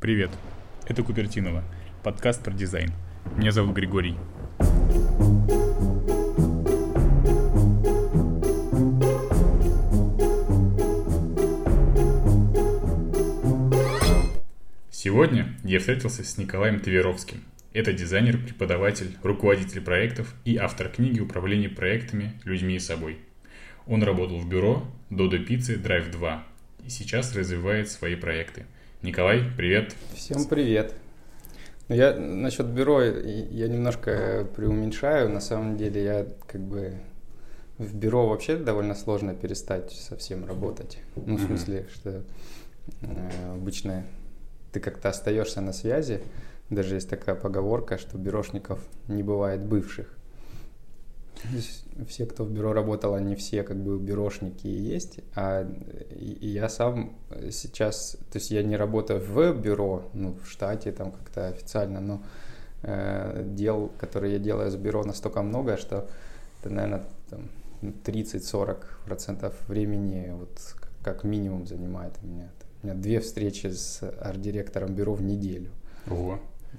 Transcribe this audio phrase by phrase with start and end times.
[0.00, 0.30] Привет,
[0.86, 1.64] это Купертинова,
[2.04, 2.92] подкаст про дизайн.
[3.36, 4.14] Меня зовут Григорий.
[14.92, 17.42] Сегодня я встретился с Николаем Таверовским.
[17.72, 23.18] Это дизайнер, преподаватель, руководитель проектов и автор книги «Управление проектами, людьми и собой».
[23.88, 26.46] Он работал в бюро Dodo Pizza Drive 2
[26.86, 28.64] и сейчас развивает свои проекты.
[29.00, 29.94] Николай, привет.
[30.12, 30.92] Всем привет.
[31.86, 35.30] Ну, я насчет бюро я немножко преуменьшаю.
[35.30, 36.94] На самом деле я как бы
[37.78, 40.98] в бюро вообще довольно сложно перестать совсем работать.
[41.14, 42.24] Ну, в смысле, что
[43.02, 44.04] э, обычно
[44.72, 46.20] ты как-то остаешься на связи.
[46.68, 50.17] Даже есть такая поговорка, что бюрошников не бывает бывших
[52.08, 55.68] все, кто в бюро работал, они все как бы бюрошники и есть, а
[56.16, 57.16] я сам
[57.50, 62.22] сейчас, то есть я не работаю в бюро, ну, в штате там как-то официально, но
[62.82, 66.08] э, дел, которые я делаю с бюро настолько много, что
[66.60, 67.48] это, наверное, там,
[67.82, 72.50] 30-40% времени вот как минимум занимает у меня.
[72.82, 75.70] У меня две встречи с арт-директором бюро в неделю.
[76.08, 76.38] Ого.
[76.72, 76.76] Э,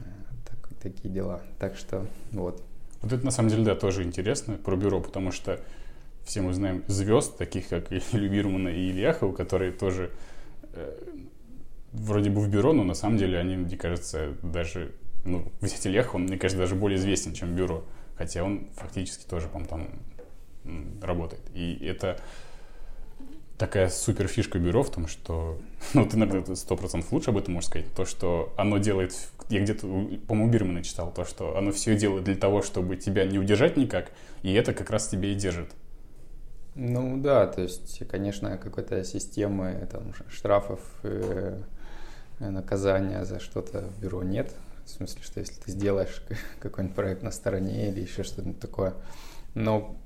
[0.49, 1.41] так, такие дела.
[1.59, 2.63] Так что вот.
[3.01, 5.59] Вот это на самом деле, да, тоже интересно про бюро, потому что
[6.23, 10.11] все мы знаем звезд, таких как Илью Бирмана и Ильяхова, которые тоже
[10.73, 10.97] э,
[11.91, 14.91] вроде бы в бюро, но на самом деле они, мне кажется, даже,
[15.25, 17.83] ну, взять Ильяхова, он, мне кажется, даже более известен, чем бюро,
[18.15, 21.41] хотя он фактически тоже, по-моему, там работает.
[21.53, 22.19] И это
[23.59, 25.59] такая супер фишка бюро в том, что,
[25.93, 29.13] ну, ты, наверное, сто процентов лучше об этом можешь сказать, то, что оно делает,
[29.49, 29.81] я где-то,
[30.27, 34.11] по-моему, Бирмана читал, то, что оно все делает для того, чтобы тебя не удержать никак,
[34.41, 35.69] и это как раз тебя и держит.
[36.73, 41.61] Ну да, то есть, конечно, какой-то системы там, штрафов, э,
[42.39, 44.53] наказания за что-то в бюро нет.
[44.85, 46.23] В смысле, что если ты сделаешь
[46.61, 48.93] какой-нибудь проект на стороне или еще что-то такое.
[49.55, 49.97] Но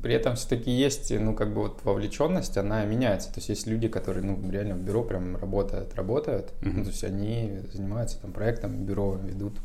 [0.00, 3.28] при этом все-таки есть, ну, как бы вот вовлеченность, она меняется.
[3.28, 6.52] То есть есть люди, которые, ну, реально в бюро прям работают, работают.
[6.60, 6.72] Mm-hmm.
[6.72, 9.58] Ну, то есть они занимаются там проектом, бюро ведут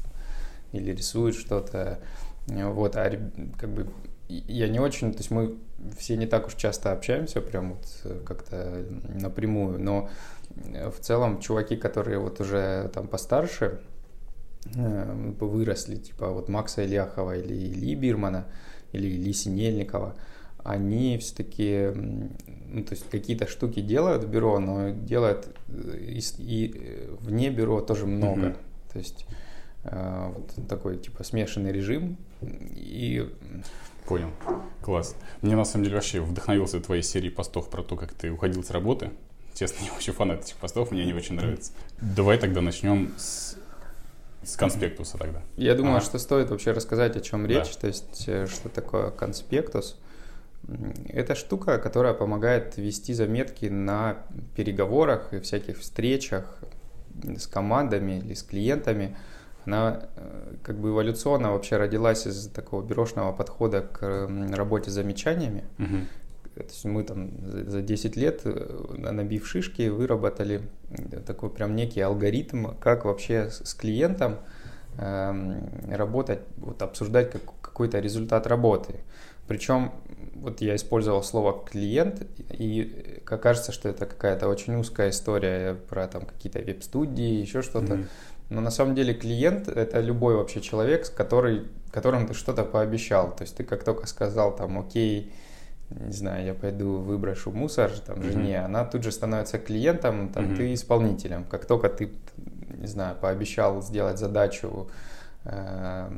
[0.74, 2.00] или рисуют что-то.
[2.48, 3.12] Вот, а
[3.60, 3.88] как бы
[4.30, 5.58] я не очень, то есть мы
[5.98, 8.86] все не так уж часто общаемся, прям вот как-то
[9.22, 10.10] напрямую, но
[10.56, 13.80] в целом чуваки, которые вот уже там постарше,
[14.76, 18.46] э, выросли, типа вот Макса Ильяхова или Ильи Бирмана,
[18.98, 20.16] или Ильи Синельникова,
[20.64, 21.94] они все-таки
[22.70, 27.50] ну, то есть какие-то штуки делают в бюро, но делают э, и, и э, вне
[27.50, 28.42] бюро тоже много.
[28.42, 28.58] Mm-hmm.
[28.92, 29.26] То есть
[29.84, 32.18] э, вот такой типа смешанный режим.
[32.42, 33.30] И...
[34.06, 34.30] Понял.
[34.82, 35.16] Класс.
[35.42, 38.70] Мне на самом деле вообще вдохновился твоей серии постов про то, как ты уходил с
[38.72, 39.12] работы.
[39.54, 41.72] Честно, я вообще фанат этих постов, мне они очень нравятся.
[42.02, 43.57] Давай тогда начнем с
[44.48, 45.42] с конспектуса тогда.
[45.58, 46.02] Я думаю, а.
[46.02, 47.82] что стоит вообще рассказать, о чем речь, да.
[47.82, 50.00] то есть э, что такое конспектус.
[51.10, 54.18] Это штука, которая помогает вести заметки на
[54.56, 56.60] переговорах и всяких встречах
[57.24, 59.18] с командами или с клиентами.
[59.66, 65.66] Она э, как бы эволюционно вообще родилась из такого бюрошного подхода к работе с замечаниями.
[65.78, 65.98] Угу.
[66.64, 67.32] То есть мы там
[67.68, 70.62] за 10 лет, э, набив шишки, выработали
[71.26, 74.38] такой прям некий алгоритм, как вообще с клиентом
[74.98, 78.96] эм, работать, вот обсуждать как, какой-то результат работы.
[79.48, 79.92] Причем
[80.36, 86.08] вот я использовал слово клиент, и как кажется, что это какая-то очень узкая история про
[86.08, 87.94] там какие-то веб-студии, еще что-то.
[87.94, 88.06] Mm-hmm.
[88.50, 93.36] Но на самом деле клиент это любой вообще человек, который, которым ты что-то пообещал.
[93.36, 95.34] То есть ты как только сказал там, окей,
[95.90, 98.66] не знаю, я пойду выброшу мусор там жене, mm-hmm.
[98.66, 100.56] она тут же становится клиентом, там mm-hmm.
[100.58, 101.44] ты исполнителем.
[101.46, 102.12] Как только ты,
[102.78, 104.90] не знаю, пообещал сделать задачу
[105.46, 106.10] э,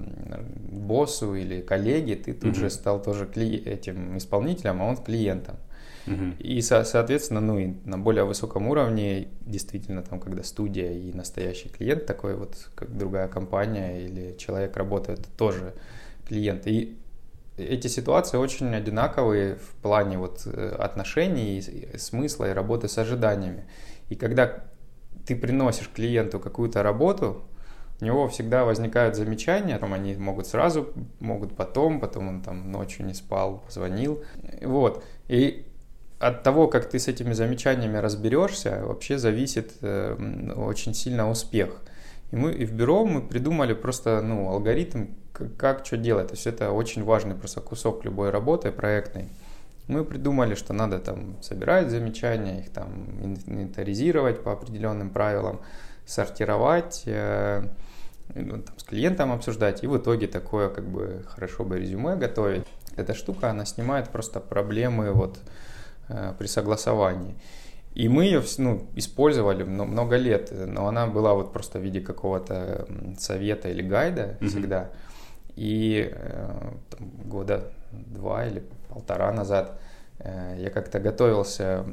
[0.72, 2.60] боссу или коллеге, ты тут mm-hmm.
[2.60, 5.58] же стал тоже кли- этим исполнителем, а он клиентом.
[6.08, 6.38] Mm-hmm.
[6.40, 11.70] И, со- соответственно, ну и на более высоком уровне, действительно, там, когда студия и настоящий
[11.70, 15.74] клиент такой вот, как другая компания или человек работает, тоже
[16.28, 16.66] клиент.
[16.66, 16.98] И
[17.60, 21.62] эти ситуации очень одинаковые в плане вот э, отношений,
[21.98, 23.66] смысла и работы с ожиданиями.
[24.10, 24.64] И когда
[25.26, 27.44] ты приносишь клиенту какую-то работу,
[28.02, 30.90] у него всегда возникают замечания, там они могут сразу,
[31.20, 34.24] могут потом, потом он там ночью не спал, позвонил.
[34.62, 35.04] Вот.
[35.28, 35.66] И
[36.20, 41.82] от того, как ты с этими замечаниями разберешься, вообще зависит э, очень сильно успех.
[42.32, 45.08] И мы и в бюро мы придумали просто ну, алгоритм,
[45.58, 46.28] как, что делать.
[46.28, 49.30] То есть это очень важный просто кусок любой работы проектной.
[49.88, 52.88] Мы придумали, что надо там собирать замечания, их там
[53.24, 55.60] инвентаризировать по определенным правилам,
[56.06, 57.64] сортировать, э,
[58.36, 62.66] ну, там, с клиентом обсуждать, и в итоге такое как бы хорошо бы резюме готовить.
[62.96, 65.40] Эта штука, она снимает просто проблемы вот
[66.10, 67.36] э, при согласовании.
[67.96, 72.88] И мы ее ну, использовали много лет, но она была вот просто в виде какого-то
[73.18, 74.48] совета или гайда mm-hmm.
[74.48, 74.90] всегда.
[75.60, 79.78] И э, там, года два или полтора назад
[80.20, 81.84] э, я как-то готовился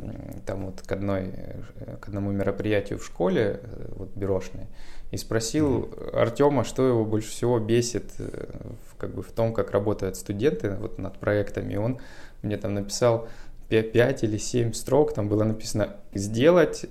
[0.47, 3.59] там вот к, одной, э, к одному мероприятию в школе,
[3.97, 4.69] вот бюрошной,
[5.11, 6.17] и спросил mm-hmm.
[6.17, 10.99] Артема, что его больше всего бесит в, как бы в том, как работают студенты вот
[10.99, 11.73] над проектами.
[11.73, 11.99] И он
[12.43, 13.29] мне там написал
[13.69, 16.87] 5 или 7 строк, там было написано «сделать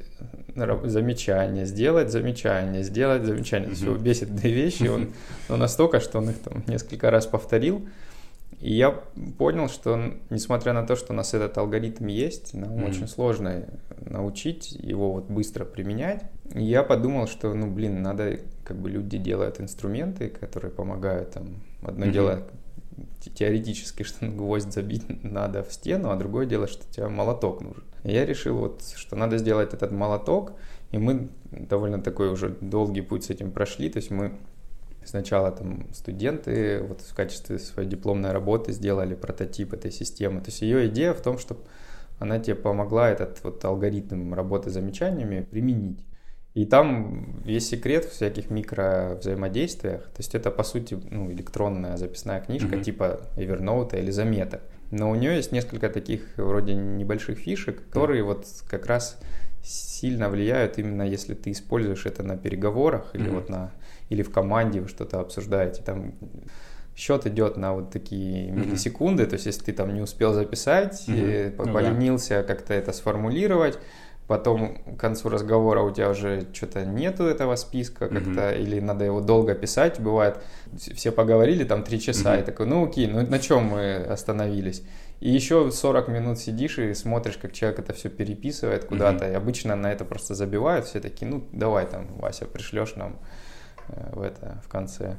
[0.56, 3.70] замечание, сделать замечание, сделать замечание».
[3.70, 3.72] Mm-hmm.
[3.72, 5.14] То есть его бесит две вещи, он
[5.50, 7.88] ну, настолько, что он их там несколько раз повторил.
[8.60, 8.92] И я
[9.38, 12.90] понял, что несмотря на то, что у нас этот алгоритм есть, нам mm-hmm.
[12.90, 13.66] очень сложно
[14.00, 16.24] научить его вот быстро применять.
[16.54, 21.62] И я подумал, что, ну, блин, надо, как бы люди делают инструменты, которые помогают там.
[21.82, 22.12] Одно mm-hmm.
[22.12, 22.44] дело
[23.30, 27.84] теоретически, что гвоздь забить надо в стену, а другое дело, что тебе молоток нужен.
[28.04, 30.54] Я решил, вот, что надо сделать этот молоток,
[30.92, 34.38] и мы довольно такой уже долгий путь с этим прошли, то есть мы
[35.04, 40.42] сначала там студенты вот в качестве своей дипломной работы сделали прототип этой системы.
[40.42, 41.62] То есть ее идея в том, чтобы
[42.20, 46.06] она тебе помогла этот вот алгоритм работы с замечаниями применить.
[46.56, 50.04] И там весь секрет в всяких микро взаимодействиях.
[50.04, 52.84] То есть это, по сути, ну, электронная записная книжка mm-hmm.
[52.84, 54.62] типа Evernote или Замета.
[54.90, 58.26] Но у нее есть несколько таких вроде небольших фишек, которые mm-hmm.
[58.26, 59.18] вот как раз
[59.64, 63.20] сильно влияют именно если ты используешь это на переговорах mm-hmm.
[63.20, 63.72] или вот на
[64.10, 65.82] или в команде вы что-то обсуждаете.
[65.82, 66.14] Там
[66.96, 69.28] счет идет на вот такие миллисекунды, mm-hmm.
[69.28, 71.56] то есть если ты там не успел записать, mm-hmm.
[71.66, 72.44] ну, поленился да.
[72.44, 73.78] как-то это сформулировать,
[74.28, 78.62] потом к концу разговора у тебя уже что-то нету этого списка как-то, mm-hmm.
[78.62, 80.40] или надо его долго писать, бывает,
[80.76, 82.42] все поговорили там три часа, mm-hmm.
[82.42, 84.84] и такой, ну окей, ну на чем мы остановились?
[85.20, 89.32] И еще 40 минут сидишь и смотришь, как человек это все переписывает куда-то, mm-hmm.
[89.32, 93.18] и обычно на это просто забивают, все такие, ну давай там, Вася, пришлешь нам
[93.90, 95.18] э, в это, в конце,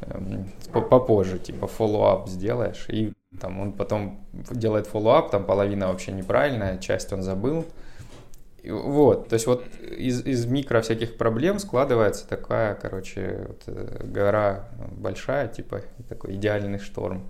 [0.00, 6.78] эм, попозже, типа, follow-up сделаешь, и там он потом делает follow-up, там половина вообще неправильная,
[6.78, 7.64] часть он забыл,
[8.68, 14.68] вот, то есть вот из, из микро всяких проблем складывается такая, короче, вот э, гора
[14.90, 17.28] большая, типа такой идеальный шторм.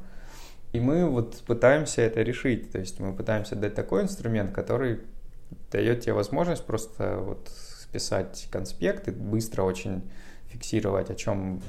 [0.73, 5.01] И мы вот пытаемся это решить, то есть мы пытаемся дать такой инструмент, который
[5.71, 10.03] дает тебе возможность просто вот списать конспекты, быстро очень
[10.49, 11.63] фиксировать, о чем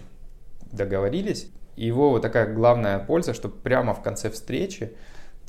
[0.71, 1.49] договорились.
[1.75, 4.93] И его вот такая главная польза, что прямо в конце встречи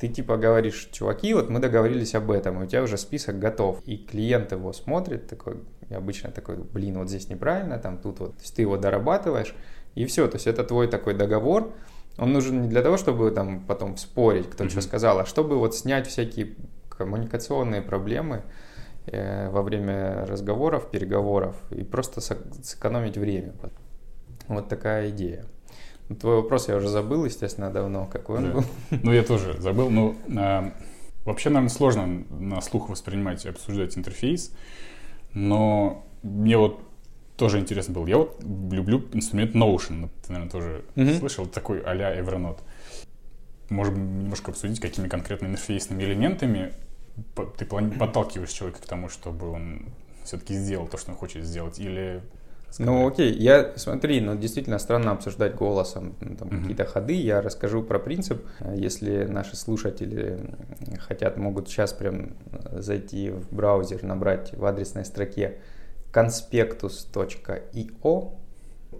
[0.01, 3.83] ты типа говоришь, чуваки, вот мы договорились об этом, и у тебя уже список готов.
[3.85, 5.57] И клиент его смотрит, такой,
[5.91, 8.35] обычно такой, блин, вот здесь неправильно, там тут вот.
[8.35, 9.53] То есть ты его дорабатываешь,
[9.93, 10.27] и все.
[10.27, 11.71] То есть это твой такой договор.
[12.17, 14.69] Он нужен не для того, чтобы там потом спорить, кто mm-hmm.
[14.69, 16.55] что сказал, а чтобы вот снять всякие
[16.89, 18.41] коммуникационные проблемы
[19.05, 23.53] э, во время разговоров, переговоров и просто сэкономить время.
[24.47, 25.45] Вот такая идея.
[26.19, 28.51] Твой вопрос я уже забыл, естественно, давно, какой он да.
[28.51, 28.63] был.
[29.03, 29.89] Ну, я тоже забыл.
[29.89, 30.73] Ну, а,
[31.25, 34.51] вообще, наверное, сложно на слух воспринимать и обсуждать интерфейс,
[35.33, 36.81] но мне вот
[37.37, 38.07] тоже интересно было.
[38.07, 40.09] Я вот люблю инструмент Notion.
[40.25, 41.19] Ты, наверное, тоже mm-hmm.
[41.19, 41.45] слышал.
[41.47, 42.59] Такой а-ля Evernote.
[43.69, 46.73] Можем немножко обсудить, какими конкретными интерфейсными элементами
[47.57, 49.85] ты подталкиваешь человека к тому, чтобы он
[50.23, 52.21] все-таки сделал то, что он хочет сделать, или
[52.79, 56.61] ну окей, я смотри, ну действительно странно обсуждать голосом ну, там, mm-hmm.
[56.61, 57.13] какие-то ходы.
[57.13, 58.41] Я расскажу про принцип.
[58.75, 60.39] Если наши слушатели
[60.99, 62.31] хотят, могут сейчас прям
[62.71, 65.59] зайти в браузер, набрать в адресной строке
[66.13, 68.31] conspectus.io,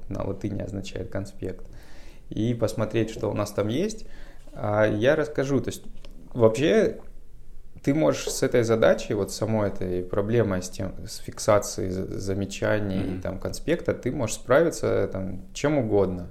[0.10, 1.66] на латыни означает конспект,
[2.30, 4.06] и посмотреть, что у нас там есть.
[4.54, 5.84] А я расскажу, то есть
[6.34, 7.00] вообще
[7.84, 13.22] ты можешь с этой задачей, вот самой этой проблемой с, тем, с фиксацией замечаний mm-hmm.
[13.22, 16.30] там, конспекта, ты можешь справиться там, чем угодно.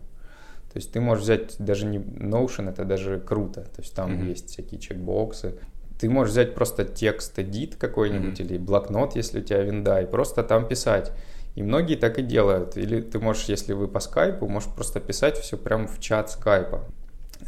[0.73, 3.63] То есть ты можешь взять даже не Notion, это даже круто.
[3.63, 4.29] То есть там mm-hmm.
[4.29, 5.57] есть всякие чекбоксы.
[5.99, 8.45] Ты можешь взять просто текст edit какой-нибудь mm-hmm.
[8.45, 11.11] или блокнот, если у тебя винда, и просто там писать.
[11.57, 12.77] И многие так и делают.
[12.77, 16.85] Или ты можешь, если вы по скайпу, можешь просто писать все прямо в чат скайпа.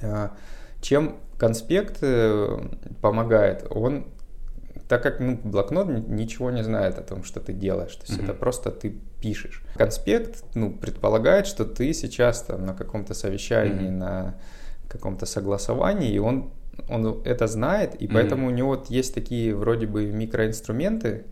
[0.02, 0.36] А,
[0.80, 2.56] чем конспект э,
[3.00, 4.06] помогает, он,
[4.86, 8.24] так как ну, блокнот ничего не знает о том, что ты делаешь, то есть mm-hmm.
[8.24, 9.64] это просто ты пишешь.
[9.74, 13.98] Конспект ну, предполагает, что ты сейчас там на каком-то совещании, mm-hmm.
[13.98, 14.34] на
[14.88, 16.52] каком-то согласовании, и он
[16.88, 18.52] он это знает, и поэтому mm-hmm.
[18.52, 21.24] у него вот есть такие вроде бы микроинструменты,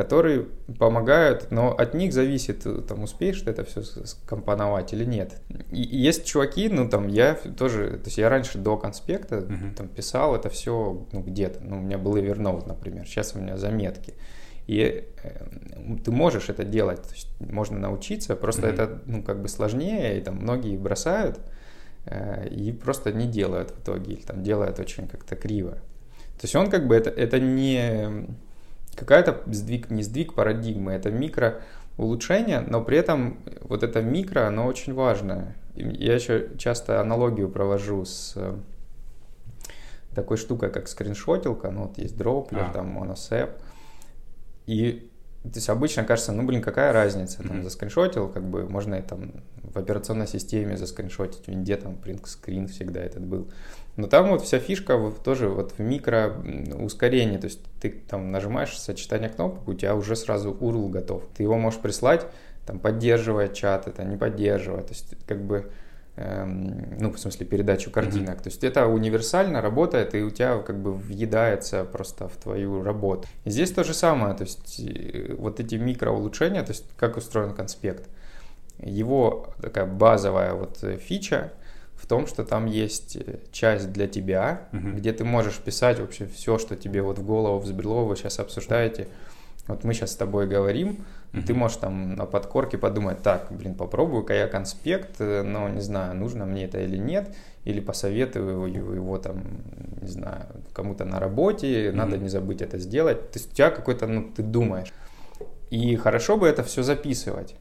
[0.00, 0.46] которые
[0.78, 5.42] помогают, но от них зависит, там, успеешь ты это все скомпоновать или нет.
[5.70, 9.74] И, есть чуваки, ну, там, я тоже, то есть я раньше до конспекта uh-huh.
[9.74, 13.58] там писал это все, ну, где-то, ну, у меня был Evernote, например, сейчас у меня
[13.58, 14.14] заметки.
[14.66, 15.46] И э,
[16.02, 18.72] ты можешь это делать, то есть можно научиться, просто uh-huh.
[18.72, 21.40] это, ну, как бы сложнее, и там многие бросают,
[22.06, 25.72] э, и просто не делают в итоге, или там делают очень как-то криво.
[25.72, 28.26] То есть он как бы, это, это не
[28.94, 31.60] какая-то сдвиг, не сдвиг парадигмы, это микро
[31.96, 35.56] улучшение, но при этом вот это микро, оно очень важное.
[35.74, 38.56] Я еще часто аналогию провожу с э,
[40.14, 42.72] такой штукой, как скриншотилка, ну вот есть дроплер, а.
[42.72, 43.50] там моносеп,
[44.66, 45.09] и
[45.42, 47.62] то есть обычно кажется, ну блин, какая разница, там mm-hmm.
[47.62, 49.32] заскриншотил, как бы можно и там
[49.62, 53.48] в операционной системе заскриншотить, в винде там screen всегда этот был.
[53.96, 56.34] Но там вот вся фишка тоже вот в микро
[56.78, 61.24] ускорении, то есть ты там нажимаешь сочетание кнопок, у тебя уже сразу URL готов.
[61.34, 62.26] Ты его можешь прислать,
[62.66, 65.70] там поддерживая чат, это не поддерживая, то есть как бы
[66.98, 68.38] ну, в смысле, передачу картинок.
[68.38, 68.42] Mm-hmm.
[68.42, 73.26] То есть это универсально работает, и у тебя как бы въедается просто в твою работу.
[73.44, 77.54] И здесь то же самое, то есть э, вот эти микроулучшения, то есть как устроен
[77.54, 78.08] конспект.
[78.78, 81.52] Его такая базовая вот фича,
[81.94, 84.94] в том, что там есть э, часть для тебя, uh-huh.
[84.94, 89.08] где ты можешь писать вообще все, что тебе вот в голову взбрело, вы сейчас обсуждаете.
[89.66, 91.42] Вот мы сейчас с тобой говорим, uh-huh.
[91.42, 96.14] ты можешь там на подкорке подумать, так, блин, попробую-ка я конспект, э, но не знаю,
[96.14, 97.34] нужно мне это или нет,
[97.64, 99.42] или посоветую его, там,
[100.00, 101.92] не знаю, кому-то на работе, uh-huh.
[101.92, 103.30] надо не забыть это сделать.
[103.30, 104.92] То есть у тебя какой-то, ну, ты думаешь.
[105.70, 107.54] И хорошо бы это все записывать.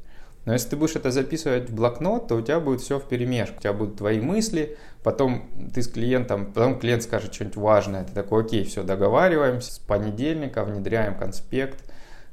[0.46, 3.58] Но если ты будешь это записывать в блокнот, то у тебя будет все в перемешку.
[3.58, 8.14] У тебя будут твои мысли, потом ты с клиентом, потом клиент скажет что-нибудь важное, ты
[8.14, 11.84] такой, окей, все, договариваемся, с понедельника внедряем конспект,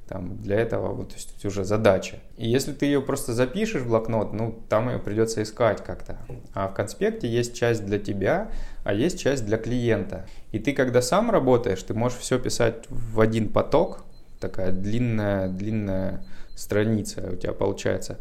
[0.09, 2.19] там, для этого вот, то есть уже задача.
[2.37, 6.19] И если ты ее просто запишешь в блокнот, ну, там ее придется искать как-то.
[6.55, 8.51] А в конспекте есть часть для тебя,
[8.85, 10.27] а есть часть для клиента.
[10.53, 14.05] И ты, когда сам работаешь, ты можешь все писать в один поток,
[14.41, 18.19] такая длинная, длинная страница у тебя получается.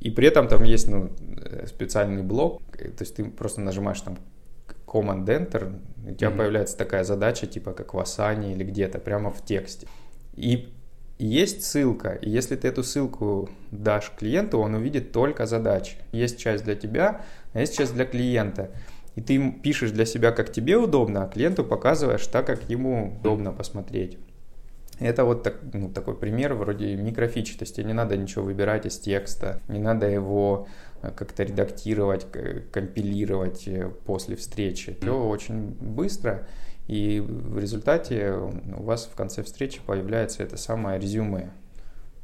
[0.00, 4.18] И при этом там есть ну, э, специальный блок, то есть ты просто нажимаешь там
[4.86, 6.36] Command Enter, у тебя mm-hmm.
[6.36, 9.88] появляется такая задача, типа как в Asana или где-то, прямо в тексте.
[10.34, 10.73] И
[11.18, 15.96] есть ссылка, и если ты эту ссылку дашь клиенту, он увидит только задачи.
[16.12, 18.70] Есть часть для тебя, а есть часть для клиента.
[19.14, 23.52] И ты пишешь для себя, как тебе удобно, а клиенту показываешь так, как ему удобно
[23.52, 24.18] посмотреть.
[25.00, 28.98] Это вот так, ну, такой пример вроде микрофичи, то тебе не надо ничего выбирать из
[28.98, 30.68] текста, не надо его
[31.02, 32.26] э, как-то редактировать,
[32.70, 34.96] компилировать э, после встречи.
[35.00, 36.46] Все очень быстро,
[36.86, 41.50] и в результате у вас в конце встречи появляется это самое резюме.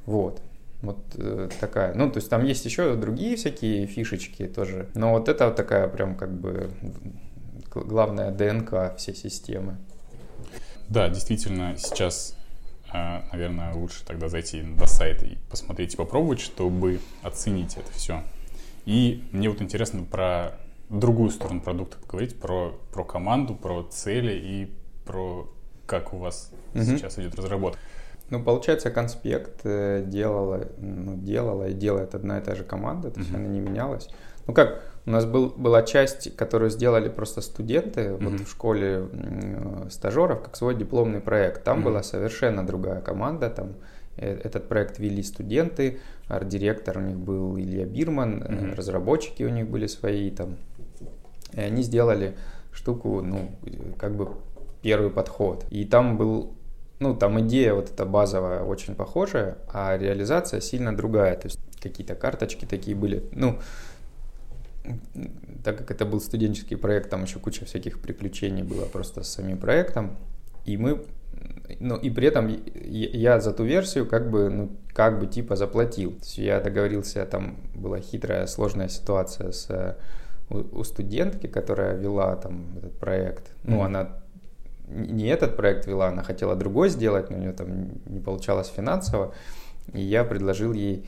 [0.06, 0.42] Вот.
[0.82, 1.94] Вот э, такая.
[1.94, 4.88] Ну, то есть там есть еще другие всякие фишечки тоже.
[4.94, 6.70] Но вот это вот такая прям как бы
[7.74, 9.76] главная ДНК всей системы.
[10.88, 12.34] Да, действительно, сейчас
[12.92, 18.24] а, наверное, лучше тогда зайти на сайт и посмотреть и попробовать, чтобы оценить это все.
[18.84, 20.56] И мне вот интересно про
[20.98, 25.48] другую сторону продукта поговорить, про, про команду, про цели и про
[25.86, 26.84] как у вас угу.
[26.84, 27.80] сейчас идет разработка.
[28.30, 33.18] Ну, получается, конспект э, делала, ну, делала и делает одна и та же команда, то
[33.18, 34.08] есть она не менялась.
[34.46, 38.28] Ну как, у нас был, была часть, которую сделали просто студенты mm-hmm.
[38.28, 41.64] вот в школе э, стажеров, как свой дипломный проект.
[41.64, 41.84] Там mm-hmm.
[41.84, 43.74] была совершенно другая команда, там
[44.16, 48.74] э, этот проект вели студенты, арт-директор у них был Илья Бирман, mm-hmm.
[48.76, 50.56] разработчики у них были свои там.
[51.52, 52.36] И они сделали
[52.72, 53.50] штуку, ну,
[53.98, 54.28] как бы
[54.82, 55.64] первый подход.
[55.70, 56.54] И там был
[57.00, 61.34] ну, там идея вот эта базовая очень похожая, а реализация сильно другая.
[61.34, 63.24] То есть какие-то карточки такие были.
[63.32, 63.58] Ну,
[65.64, 69.56] так как это был студенческий проект, там еще куча всяких приключений было просто с самим
[69.56, 70.18] проектом.
[70.66, 71.02] И мы,
[71.80, 76.12] ну и при этом я за ту версию как бы, ну, как бы типа заплатил.
[76.12, 79.96] То есть я договорился, там была хитрая, сложная ситуация с
[80.50, 83.52] у, студентки, которая вела там этот проект.
[83.64, 83.86] Ну, mm-hmm.
[83.86, 84.08] она
[84.88, 89.32] не этот проект вела, она хотела другой сделать, но у нее там не получалось финансово.
[89.92, 91.06] И я предложил ей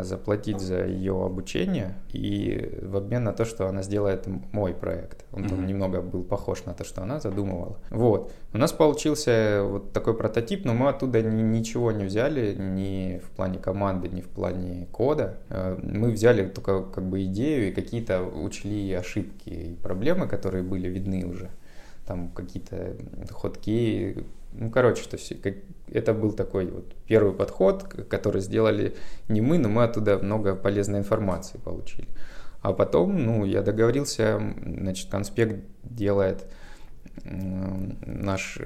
[0.00, 5.26] заплатить за ее обучение и в обмен на то, что она сделает мой проект.
[5.32, 5.48] Он mm-hmm.
[5.48, 7.78] там немного был похож на то, что она задумывала.
[7.90, 8.32] Вот.
[8.54, 13.30] У нас получился вот такой прототип, но мы оттуда ни, ничего не взяли, ни в
[13.30, 15.36] плане команды, ни в плане кода.
[15.50, 20.88] Э, мы взяли только как бы идею и какие-то учли ошибки и проблемы, которые были
[20.88, 21.50] видны уже.
[22.06, 22.96] там какие-то
[23.30, 25.32] ходки, ну, короче, то есть
[25.92, 28.96] это был такой вот первый подход, который сделали
[29.28, 32.08] не мы, но мы оттуда много полезной информации получили.
[32.62, 36.46] А потом, ну, я договорился, значит, конспект делает
[37.24, 38.58] наш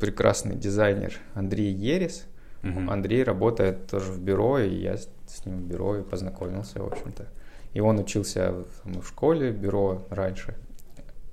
[0.00, 2.26] прекрасный дизайнер Андрей Ерес.
[2.62, 2.90] Угу.
[2.90, 7.26] Андрей работает тоже в бюро, и я с ним в бюро и познакомился, в общем-то.
[7.74, 10.54] И он учился там, в школе, бюро раньше,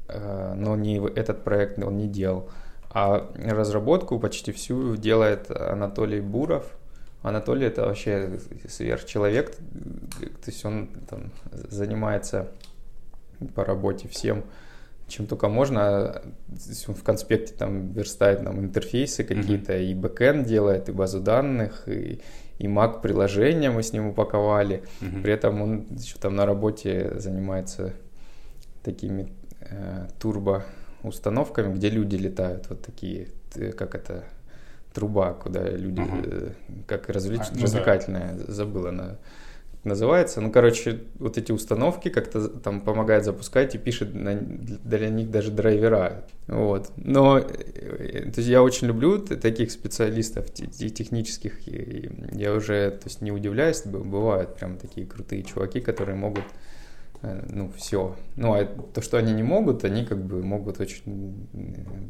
[0.08, 2.50] э, но не этот проект он не делал.
[2.92, 6.66] А разработку почти всю делает Анатолий Буров.
[7.22, 12.50] Анатолий это вообще сверхчеловек, то есть он там, занимается
[13.54, 14.46] по работе всем,
[15.08, 16.22] чем только можно.
[16.88, 19.92] Он в конспекте там верстает нам интерфейсы какие-то, mm-hmm.
[19.92, 22.22] и бэкэнд делает, и базу данных, и,
[22.58, 24.84] и Mac приложения мы с ним упаковали.
[25.02, 25.22] Mm-hmm.
[25.22, 27.94] При этом он еще там на работе занимается
[28.82, 29.28] такими
[29.60, 30.64] э, турбо
[31.04, 33.30] установками, где люди летают, вот такие,
[33.78, 34.24] как это,
[34.94, 36.54] труба, куда люди, uh-huh.
[36.88, 37.42] как развлеч...
[37.42, 38.52] а, ну развлекательная, да.
[38.52, 39.18] забыла она
[39.84, 40.42] называется.
[40.42, 45.52] Ну, короче, вот эти установки как-то там помогает запускать и пишет на, для них даже
[45.52, 46.26] драйвера.
[46.48, 46.92] Вот.
[46.98, 51.66] Но э, то есть я очень люблю таких специалистов технических.
[51.68, 56.69] И я уже то есть, не удивляюсь, бывают прям такие крутые чуваки, которые могут Э,
[57.22, 58.16] ну, все.
[58.36, 61.48] Ну, а то, что они не могут, они как бы могут очень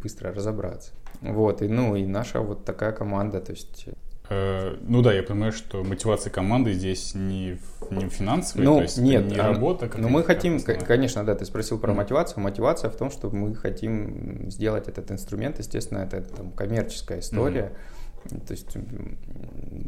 [0.01, 0.91] быстро разобраться.
[1.21, 3.87] Вот, и, ну, и наша вот такая команда, то есть...
[4.29, 7.57] Э, ну да, я понимаю, что мотивация команды здесь не,
[7.89, 9.89] не финансовая, ну, то есть нет, не а, работа.
[9.97, 11.95] Но мы хотим, конечно, да, ты спросил про mm.
[11.95, 12.43] мотивацию.
[12.43, 17.71] Мотивация в том, что мы хотим сделать этот инструмент, естественно, это там коммерческая история.
[17.73, 17.98] Mm.
[18.23, 18.77] То есть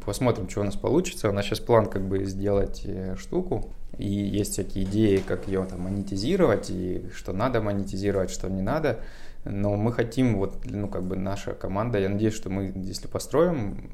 [0.05, 1.29] посмотрим, что у нас получится.
[1.29, 5.65] У нас сейчас план как бы сделать э, штуку, и есть всякие идеи, как ее
[5.65, 8.99] там монетизировать, и что надо монетизировать, что не надо.
[9.43, 13.89] Но мы хотим, вот, ну, как бы наша команда, я надеюсь, что мы, если построим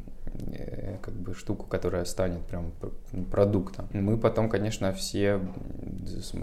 [0.52, 2.74] э, как бы штуку, которая станет прям
[3.32, 5.40] продуктом, мы потом, конечно, все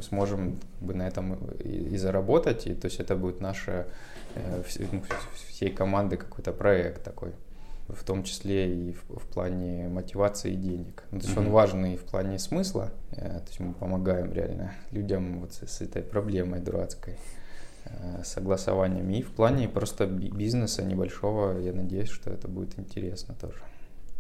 [0.01, 3.87] сможем как бы, на этом и, заработать, и то есть это будет наша
[4.35, 5.03] э, ну,
[5.49, 7.33] всей команды какой-то проект такой
[7.89, 11.05] в том числе и в, в плане мотивации и денег.
[11.11, 11.47] Ну, то есть mm-hmm.
[11.47, 15.67] он важен и в плане смысла, э, то есть мы помогаем реально людям вот с,
[15.67, 17.19] с этой проблемой дурацкой
[17.85, 23.61] э, согласованием, и в плане просто бизнеса небольшого, я надеюсь, что это будет интересно тоже.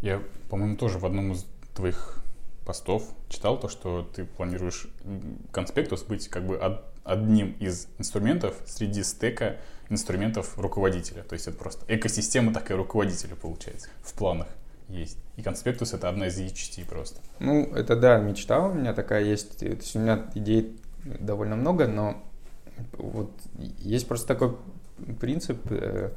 [0.02, 2.22] Я, по-моему, тоже в одном из твоих
[2.66, 4.88] постов читал то, что ты планируешь
[5.52, 6.58] конспектус быть как бы
[7.04, 9.56] одним из инструментов среди стека
[9.90, 11.22] инструментов руководителя.
[11.22, 14.48] То есть это просто экосистема такая руководителя получается в планах
[14.88, 15.18] есть.
[15.36, 17.20] И конспектус это одна из ее частей просто.
[17.38, 19.58] Ну, это да, мечта у меня такая есть.
[19.58, 22.22] То есть у меня идей довольно много, но
[22.92, 23.30] вот
[23.78, 24.56] есть просто такой
[25.20, 26.10] принцип, э,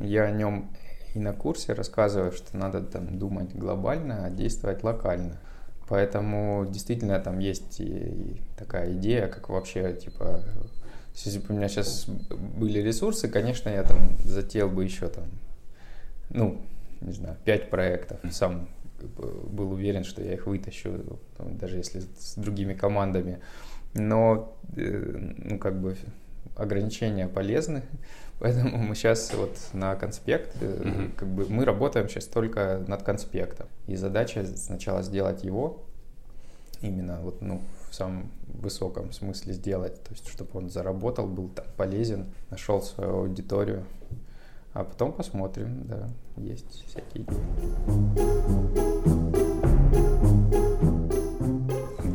[0.00, 0.70] я о нем
[1.14, 5.40] и на курсе рассказываю, что надо там думать глобально, а действовать локально.
[5.88, 10.44] Поэтому действительно там есть и такая идея, как вообще типа
[11.14, 15.24] если бы у меня сейчас были ресурсы, конечно, я там затеял бы еще там,
[16.30, 16.60] ну,
[17.00, 18.20] не знаю, пять проектов.
[18.30, 18.68] Сам
[19.18, 23.40] был уверен, что я их вытащу, даже если с другими командами.
[23.94, 25.96] Но, э, ну, как бы
[26.56, 27.82] ограничения полезны,
[28.38, 31.14] поэтому мы сейчас вот на конспект, mm-hmm.
[31.16, 33.66] как бы мы работаем сейчас только над конспектом.
[33.88, 35.82] И задача сначала сделать его,
[36.80, 41.66] именно вот, ну, в самом высоком смысле сделать, то есть чтобы он заработал, был там
[41.76, 43.84] полезен, нашел свою аудиторию.
[44.72, 47.40] А потом посмотрим, да, есть всякие идеи.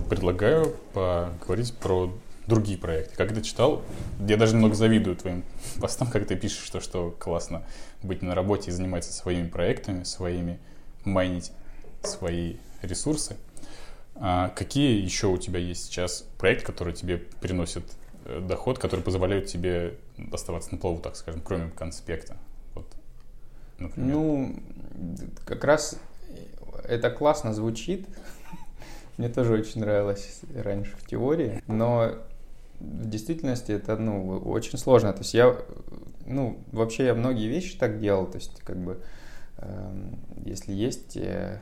[0.09, 2.09] Предлагаю поговорить про
[2.47, 3.15] другие проекты.
[3.15, 3.81] Как ты читал,
[4.19, 5.43] я даже немного завидую твоим
[5.81, 7.63] постам, как ты пишешь, что, что классно
[8.03, 10.59] быть на работе и заниматься своими проектами, своими,
[11.03, 11.51] майнить
[12.03, 13.35] свои ресурсы.
[14.15, 17.83] А какие еще у тебя есть сейчас проекты, которые тебе приносят
[18.23, 19.97] э, доход, которые позволяют тебе
[20.31, 22.37] оставаться на плаву, так скажем, кроме конспекта?
[22.73, 22.87] Вот.
[23.97, 24.55] Ну,
[25.45, 25.99] как раз
[26.87, 28.07] это классно звучит.
[29.17, 32.15] Мне тоже очень нравилось раньше в теории, но
[32.79, 35.11] в действительности это, ну, очень сложно.
[35.11, 35.57] То есть я,
[36.25, 39.01] ну, вообще я многие вещи так делал, то есть как бы,
[39.57, 39.93] э,
[40.45, 41.59] если есть э,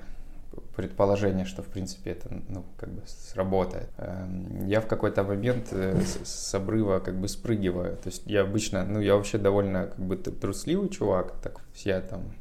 [0.75, 3.89] предположение, что в принципе это ну, как бы сработает.
[3.97, 7.97] Эм, я в какой-то момент э, с обрыва как бы спрыгиваю.
[7.97, 12.33] То есть я обычно, ну я вообще довольно как бы трусливый чувак, так я там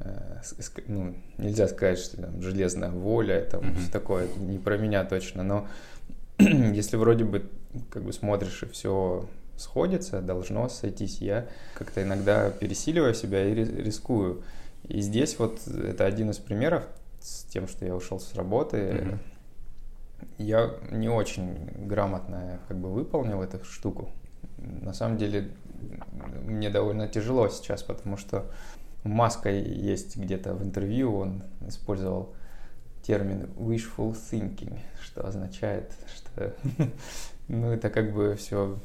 [0.00, 0.40] э,
[0.86, 3.80] ну, нельзя сказать, что там железная воля, там mm-hmm.
[3.80, 5.66] все такое, не про меня точно, но
[6.38, 7.48] если вроде бы
[7.90, 11.20] как бы смотришь и все сходится, должно сойтись.
[11.20, 14.42] Я как-то иногда пересиливаю себя и рискую.
[14.88, 16.84] И здесь вот это один из примеров
[17.22, 18.76] с тем, что я ушел с работы.
[18.76, 19.18] Mm-hmm.
[20.38, 24.10] Я не очень грамотно как бы выполнил эту штуку.
[24.58, 25.50] На самом деле
[26.44, 28.50] мне довольно тяжело сейчас, потому что
[29.04, 32.34] Маска есть где-то в интервью, он использовал
[33.02, 36.54] термин wishful thinking, что означает, что
[37.48, 38.78] ну, это как бы все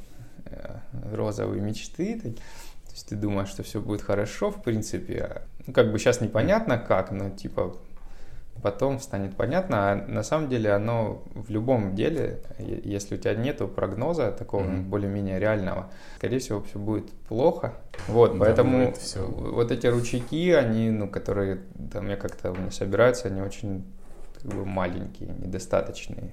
[0.45, 0.80] э,
[1.13, 2.19] розовые мечты.
[2.19, 5.43] То есть ты думаешь, что все будет хорошо, в принципе.
[5.67, 7.78] Ну, как бы сейчас непонятно как, но типа
[8.62, 9.91] потом станет понятно.
[9.91, 14.84] А на самом деле оно в любом деле, если у тебя нету прогноза такого mm-hmm.
[14.84, 17.74] более-менее реального, скорее всего, все будет плохо.
[18.08, 19.26] Вот, да, поэтому все.
[19.26, 23.86] вот эти ручейки, они, ну, которые там я как-то меня собираются, они очень
[24.36, 26.32] как бы маленькие, недостаточные.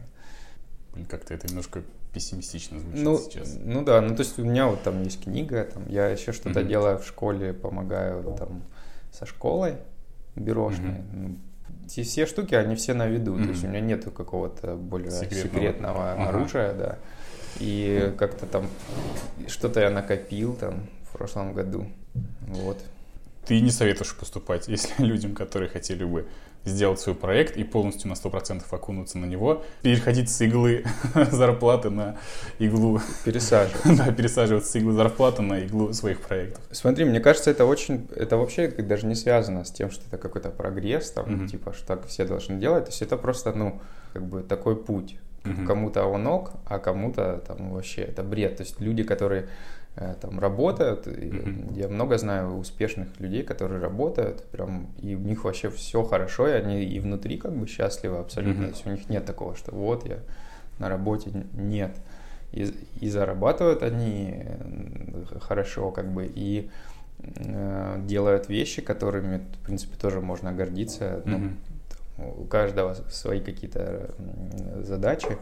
[1.08, 1.82] Как-то это немножко
[2.12, 3.56] пессимистично звучит ну, сейчас.
[3.60, 6.60] Ну да, ну то есть у меня вот там есть книга, там я еще что-то
[6.60, 6.68] mm-hmm.
[6.68, 8.62] делаю в школе, помогаю там
[9.12, 9.76] со школой
[10.37, 10.90] бюрошной.
[10.90, 11.38] Mm-hmm.
[11.87, 13.44] Эти все штуки, они все на виду, mm-hmm.
[13.44, 16.28] то есть у меня нету какого-то более секретного, секретного ага.
[16.28, 16.98] оружия, да.
[17.60, 18.66] И как-то там
[19.46, 21.87] что-то я накопил там в прошлом году,
[22.48, 22.78] вот.
[23.46, 26.26] Ты не советуешь поступать, если людям, которые хотели бы
[26.64, 30.85] сделать свой проект и полностью на 100% окунуться на него, переходить с иглы
[31.31, 32.16] зарплаты на
[32.59, 33.00] иглу...
[33.24, 33.83] Пересаживать.
[33.98, 36.62] да, пересаживаться с иглы зарплаты на иглу своих проектов.
[36.70, 38.09] Смотри, мне кажется, это очень...
[38.14, 41.48] Это вообще даже не связано с тем, что это какой-то прогресс, там, mm-hmm.
[41.48, 42.85] типа, что так все должны делать.
[42.85, 43.81] То есть это просто, ну,
[44.12, 45.18] как бы такой путь.
[45.44, 45.66] Mm-hmm.
[45.66, 48.57] Кому-то он ок, а кому-то там вообще это бред.
[48.57, 49.48] То есть люди, которые
[50.20, 51.07] там работают.
[51.07, 51.78] Mm-hmm.
[51.78, 56.52] Я много знаю успешных людей, которые работают, прям, и у них вообще все хорошо, и
[56.52, 58.62] они и внутри как бы счастливы абсолютно.
[58.62, 58.66] Mm-hmm.
[58.66, 60.18] То есть у них нет такого, что вот я
[60.78, 61.96] на работе нет.
[62.50, 66.70] И, и зарабатывают они э, хорошо, как бы, и
[67.18, 71.22] э, делают вещи, которыми, в принципе, тоже можно гордиться.
[71.24, 71.57] Mm-hmm.
[72.16, 74.14] Ну, у каждого свои какие-то
[74.83, 75.37] задачи,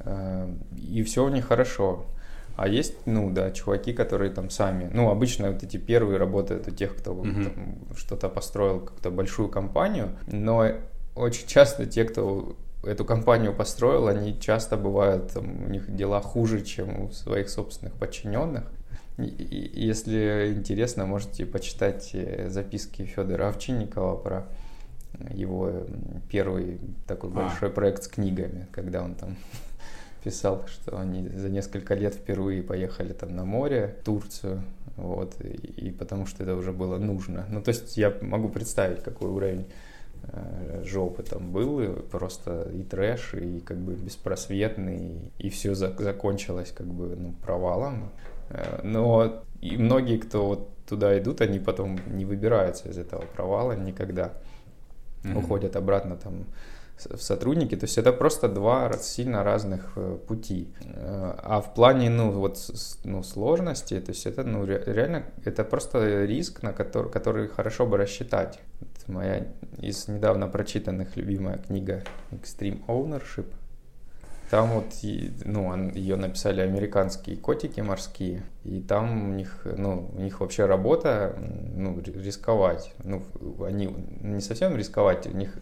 [0.00, 2.06] э, и все у них хорошо.
[2.56, 6.70] А есть, ну да, чуваки, которые там сами, ну обычно вот эти первые работают у
[6.70, 7.96] тех, кто mm-hmm.
[7.96, 10.66] что-то построил, какую-то большую компанию, но
[11.14, 16.62] очень часто те, кто эту компанию построил, они часто бывают, там, у них дела хуже,
[16.62, 18.64] чем у своих собственных подчиненных.
[19.18, 24.48] И, если интересно, можете почитать э, записки Федора Овчинникова про
[25.30, 25.86] его
[26.30, 27.32] первый такой а.
[27.32, 29.36] большой проект с книгами, когда он там
[30.26, 34.60] писал, что они за несколько лет впервые поехали там на море, в Турцию,
[34.96, 37.46] вот, и, и потому что это уже было нужно.
[37.48, 39.66] Ну, то есть я могу представить, какой уровень
[40.24, 45.76] э, жопы там был, и просто и трэш, и как бы беспросветный, и, и все
[45.76, 48.10] за, закончилось как бы ну, провалом.
[48.50, 53.76] Э, но и многие, кто вот туда идут, они потом не выбираются из этого провала
[53.76, 54.32] никогда.
[55.22, 55.38] Mm-hmm.
[55.38, 56.46] Уходят обратно там
[57.04, 57.76] в сотрудники.
[57.76, 60.68] То есть это просто два сильно разных э, пути.
[60.82, 62.58] Э, а в плане, ну, вот,
[63.04, 67.96] ну, сложности, то есть это, ну, реально, это просто риск, на который, который хорошо бы
[67.96, 68.58] рассчитать.
[68.80, 69.46] Это моя
[69.78, 73.46] из недавно прочитанных любимая книга Extreme Ownership.
[74.50, 74.86] Там вот,
[75.44, 81.36] ну, ее написали американские котики морские, и там у них, ну, у них вообще работа,
[81.74, 82.92] ну, рисковать.
[83.02, 83.24] Ну,
[83.64, 85.58] они не совсем рисковать, у них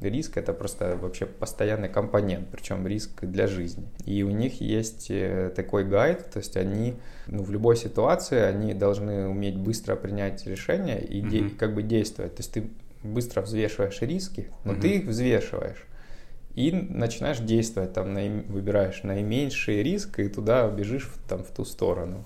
[0.00, 3.84] риск это просто вообще постоянный компонент, причем риск для жизни.
[4.04, 6.94] И у них есть э, такой гайд, то есть они,
[7.26, 11.28] ну, в любой ситуации они должны уметь быстро принять решение и mm-hmm.
[11.28, 12.36] де- как бы действовать.
[12.36, 12.70] То есть ты
[13.02, 14.80] быстро взвешиваешь риски, но mm-hmm.
[14.80, 15.86] ты их взвешиваешь
[16.54, 18.42] и начинаешь действовать, там, наим...
[18.48, 22.24] выбираешь наименьший риск и туда бежишь там, в ту сторону.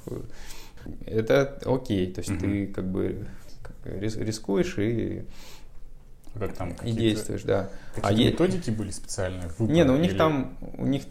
[1.05, 2.41] Это окей, то есть угу.
[2.41, 3.27] ты как бы
[3.85, 5.25] рискуешь и
[6.39, 7.69] как там и действуешь, да.
[8.03, 8.31] А е...
[8.31, 9.51] методики были специальные?
[9.59, 10.19] Не, ну у них или...
[10.19, 11.03] там, у них,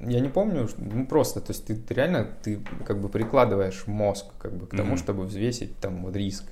[0.00, 4.26] я не помню, ну просто, то есть ты, ты реально, ты как бы прикладываешь мозг
[4.38, 6.44] как бы к тому, mm чтобы взвесить там вот риск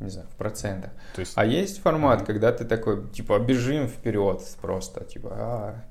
[0.00, 0.90] не знаю, в процентах.
[1.14, 1.32] То есть...
[1.36, 2.26] А есть формат, mm-hmm.
[2.26, 5.84] когда ты такой, типа, бежим вперед просто, типа, а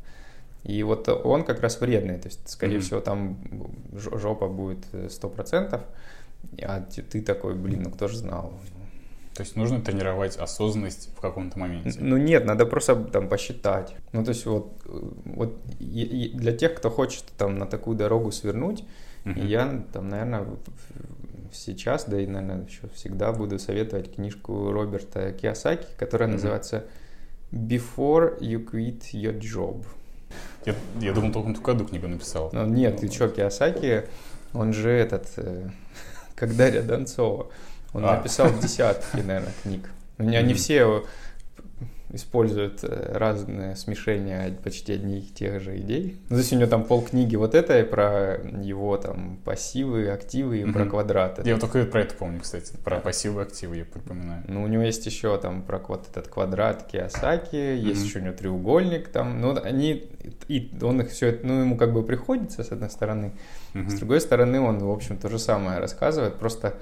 [0.64, 2.82] И вот он как раз вредный, то есть, скорее mm-hmm.
[2.82, 3.38] всего, там
[3.94, 5.82] жопа будет 100%,
[6.62, 8.54] а ты такой, блин, ну кто же знал.
[9.36, 12.00] То есть нужно тренировать осознанность в каком-то моменте?
[12.00, 13.94] Ну нет, надо просто там посчитать.
[14.14, 14.72] Ну то есть вот,
[15.26, 18.86] вот для тех, кто хочет там на такую дорогу свернуть,
[19.26, 19.46] uh-huh.
[19.46, 20.48] я там, наверное,
[21.52, 26.34] сейчас, да и, наверное, еще всегда буду советовать книжку Роберта Киосаки, которая mm-hmm.
[26.34, 26.86] называется
[27.52, 29.86] Before You Quit Your Job.
[30.66, 32.50] Я, я думал, только он только одну книгу написал.
[32.54, 34.04] Ну, нет, ты что, Киосаки,
[34.54, 35.70] Он же этот, э,
[36.42, 37.48] Дарья Донцова.
[37.96, 38.18] Он а.
[38.18, 39.90] написал десятки, наверное, книг.
[40.18, 41.06] У меня не все
[42.16, 46.18] используют э, разные смешения почти одних и тех же идей.
[46.30, 50.64] Ну, то есть у него там полкниги вот этой про его там пассивы, активы и
[50.64, 50.74] mm-hmm.
[50.74, 51.42] про квадраты.
[51.46, 54.44] Я вот только про это помню, кстати, про пассивы, активы я припоминаю.
[54.48, 57.78] Ну, у него есть еще там про вот этот квадрат Киосаки, mm-hmm.
[57.78, 60.10] есть еще у него треугольник там, ну, они,
[60.48, 63.34] и он их все это, ну, ему как бы приходится с одной стороны,
[63.74, 63.90] mm-hmm.
[63.90, 66.76] с другой стороны он, в общем, то же самое рассказывает, просто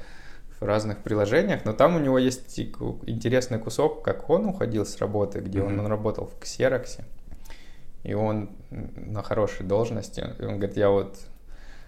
[0.66, 5.60] разных приложениях, но там у него есть интересный кусок, как он уходил с работы, где
[5.60, 5.68] mm-hmm.
[5.68, 7.06] он, он работал в Ксероксе,
[8.04, 11.18] и он на хорошей должности, и он говорит, я вот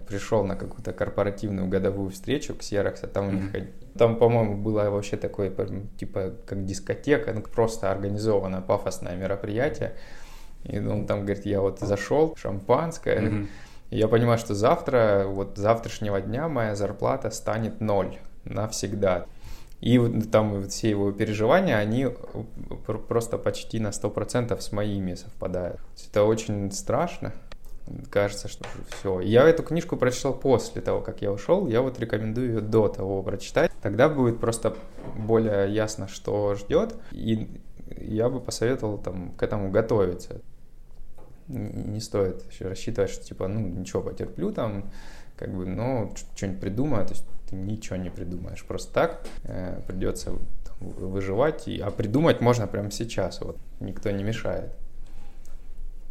[0.06, 3.50] пришел на какую-то корпоративную годовую встречу Ксерокса, там у них,
[3.98, 5.52] там, по-моему, было вообще такое,
[5.98, 9.94] типа, как дискотека, ну, просто организованное пафосное мероприятие,
[10.64, 13.48] и он там говорит, я вот зашел, шампанское, mm-hmm.
[13.90, 19.26] И я понимаю, что завтра, вот завтрашнего дня моя зарплата станет ноль навсегда.
[19.80, 19.98] И
[20.32, 22.08] там все его переживания, они
[23.06, 25.80] просто почти на 100% с моими совпадают.
[26.10, 27.32] Это очень страшно.
[28.10, 29.20] Кажется, что все.
[29.20, 31.68] Я эту книжку прочитал после того, как я ушел.
[31.68, 33.70] Я вот рекомендую ее до того прочитать.
[33.80, 34.76] Тогда будет просто
[35.16, 36.96] более ясно, что ждет.
[37.12, 37.60] И
[37.98, 40.40] я бы посоветовал там к этому готовиться.
[41.48, 44.90] Не стоит рассчитывать, что типа, ну, ничего, потерплю там,
[45.36, 47.06] как бы, но что-нибудь придумаю.
[47.06, 48.64] То есть ты ничего не придумаешь.
[48.64, 50.32] Просто так э, придется
[50.64, 51.68] там, выживать.
[51.68, 53.40] И, а придумать можно прямо сейчас.
[53.40, 54.72] Вот никто не мешает.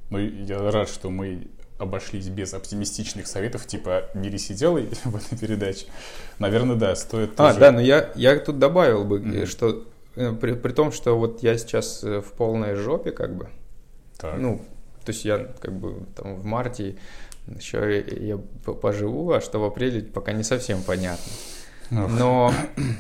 [0.10, 5.38] Ну, я рад, что мы обошлись без оптимистичных советов, типа «берись и делай» в этой
[5.38, 5.88] передаче.
[6.40, 7.60] Наверное, да, стоит А, тоже...
[7.60, 9.46] да, но я, я тут добавил бы, mm-hmm.
[9.46, 9.84] что
[10.16, 13.50] э, при, при том, что вот я сейчас э, в полной жопе, как бы,
[14.18, 14.38] так.
[14.38, 14.62] ну,
[15.04, 16.96] то есть я как бы там в марте
[17.48, 21.32] еще я поживу, а что в апреле пока не совсем понятно.
[21.92, 22.52] Но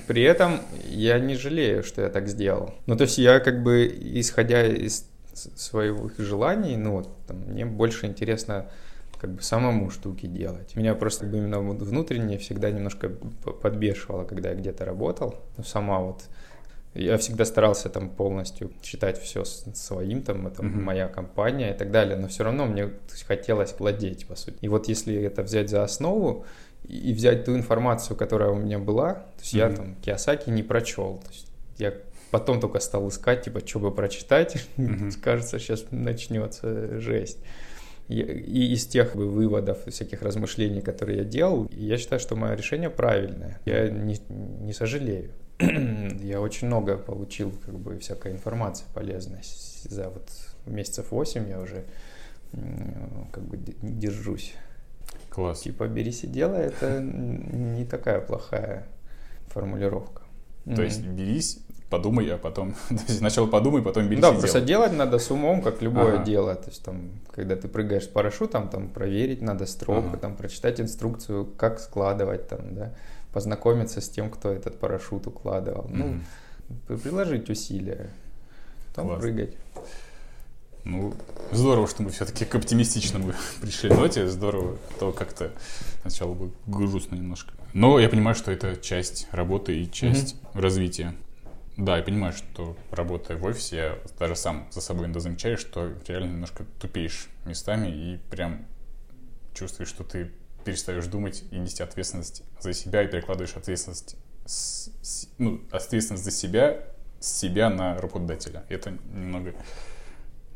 [0.08, 2.73] при этом я не жалею, что я так сделал.
[2.86, 8.05] Ну, то есть я как бы, исходя из своих желаний, ну, вот, там, мне больше
[8.05, 8.67] интересно
[9.19, 10.75] как бы самому штуки делать.
[10.75, 15.36] Меня просто как бы именно внутренне всегда немножко подбешивало, когда я где-то работал.
[15.58, 16.23] Ну, сама вот
[16.95, 20.81] я всегда старался там полностью считать все своим, там, это mm-hmm.
[20.81, 22.89] моя компания и так далее, но все равно мне
[23.27, 24.58] хотелось владеть, по сути.
[24.62, 26.45] И вот если это взять за основу
[26.88, 29.69] и взять ту информацию, которая у меня была, то есть mm-hmm.
[29.69, 31.93] я там Киосаки не прочел, то есть я
[32.31, 35.19] потом только стал искать, типа, что бы прочитать, mm-hmm.
[35.21, 37.39] кажется, сейчас начнется жесть.
[38.08, 38.21] И,
[38.73, 43.60] из тех выводов, всяких размышлений, которые я делал, я считаю, что мое решение правильное.
[43.65, 45.31] Я не, не сожалею.
[46.21, 49.41] я очень много получил как бы всякой информации полезной.
[49.83, 50.29] За вот
[50.65, 51.85] месяцев 8 я уже
[53.31, 54.53] как бы держусь.
[55.29, 55.61] Класс.
[55.61, 58.87] Типа «берись и делай»— это не такая плохая
[59.47, 60.23] формулировка.
[60.65, 62.73] То есть берись, подумай, а потом...
[62.89, 66.23] То есть сначала подумай, потом берись Да, просто делать надо с умом, как любое ага.
[66.23, 66.55] дело.
[66.55, 70.17] То есть там, когда ты прыгаешь с парашютом, там проверить надо строго, ага.
[70.17, 72.93] там прочитать инструкцию, как складывать там, да
[73.36, 75.84] познакомиться с тем, кто этот парашют укладывал.
[75.89, 76.21] Mm-hmm.
[76.88, 78.10] Ну, приложить усилия,
[78.95, 79.19] там Класс.
[79.19, 79.58] прыгать.
[80.86, 81.13] Ну,
[81.52, 84.26] здорово, что мы все-таки к оптимистичному пришли ноте.
[84.30, 85.52] Здорово, то как-то
[86.02, 87.54] сначала бы грустно немножко.
[87.74, 90.62] Но я понимаю, что это часть работы и часть mm-hmm.
[90.62, 91.13] развития.
[91.76, 95.91] Да, я понимаю, что работая в офисе, я даже сам за собой иногда замечаю, что
[96.08, 98.65] реально немножко тупеешь местами и прям
[99.54, 100.32] чувствуешь, что ты
[100.65, 106.32] перестаешь думать и нести ответственность за себя и перекладываешь ответственность, с, с, ну, ответственность за
[106.32, 106.84] себя
[107.19, 108.63] с себя на работодателя.
[108.69, 109.54] Это немного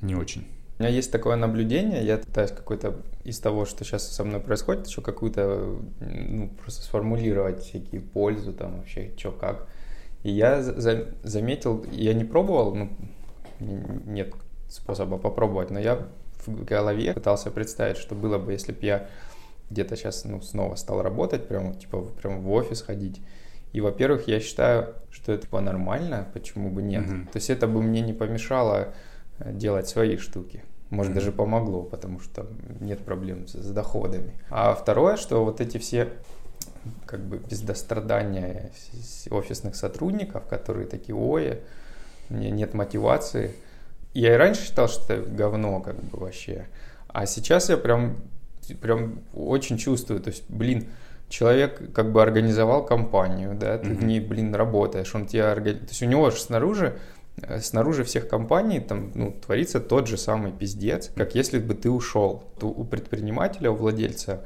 [0.01, 0.47] не очень.
[0.77, 4.87] У меня есть такое наблюдение, я пытаюсь какой-то из того, что сейчас со мной происходит,
[4.87, 9.67] еще какую-то, ну, просто сформулировать всякие пользу, там вообще, что как.
[10.23, 12.89] И я за заметил, я не пробовал, ну,
[13.59, 14.33] нет
[14.69, 16.07] способа попробовать, но я
[16.45, 19.09] в голове пытался представить, что было бы, если бы я
[19.69, 23.21] где-то сейчас ну, снова стал работать, прям, типа, прям в офис ходить.
[23.71, 27.05] И, во-первых, я считаю, что это типа, нормально, почему бы нет.
[27.05, 27.25] Mm-hmm.
[27.25, 28.93] То есть это бы мне не помешало
[29.37, 30.63] э, делать свои штуки.
[30.89, 31.15] Может, mm-hmm.
[31.15, 32.47] даже помогло, потому что
[32.79, 34.33] нет проблем с, с доходами.
[34.49, 36.09] А второе, что вот эти все
[37.05, 38.71] как бы без дострадания
[39.29, 41.59] офисных сотрудников, которые такие, ой,
[42.29, 43.51] мне нет мотивации.
[44.13, 46.67] Я и раньше считал, что это говно как бы вообще.
[47.07, 48.17] А сейчас я прям
[48.73, 50.87] прям очень чувствую, то есть, блин,
[51.29, 53.95] человек как бы организовал компанию, да, ты mm-hmm.
[53.95, 56.99] в ней, блин, работаешь, он тебя организует, то есть у него же снаружи,
[57.41, 61.89] э, снаружи всех компаний там, ну, творится тот же самый пиздец, как если бы ты
[61.89, 62.43] ушел.
[62.59, 64.41] То у предпринимателя, у владельца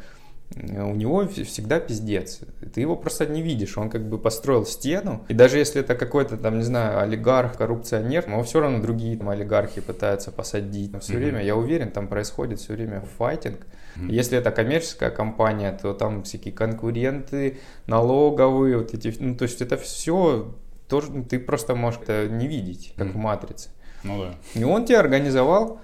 [0.55, 2.41] у него всегда пиздец.
[2.73, 3.77] Ты его просто не видишь.
[3.77, 5.25] Он как бы построил стену.
[5.27, 9.29] И даже если это какой-то там, не знаю, олигарх, коррупционер, его все равно другие там
[9.29, 10.93] олигархи пытаются посадить.
[10.93, 11.17] Но все mm-hmm.
[11.17, 13.65] время, я уверен, там происходит все время файтинг.
[13.95, 19.77] Если это коммерческая компания, то там всякие конкуренты, налоговые, вот эти, ну то есть это
[19.77, 20.53] все
[20.88, 23.12] тоже ты просто можешь это не видеть, как mm-hmm.
[23.12, 23.69] в матрице.
[24.03, 24.36] Ну да.
[24.53, 25.79] И он тебе организовал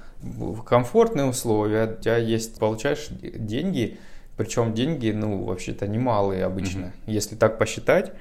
[0.65, 3.97] комфортные условия, у тебя есть, получаешь деньги,
[4.37, 6.85] причем деньги, ну, вообще-то немалые обычно.
[6.85, 7.11] Mm-hmm.
[7.11, 8.13] Если так посчитать,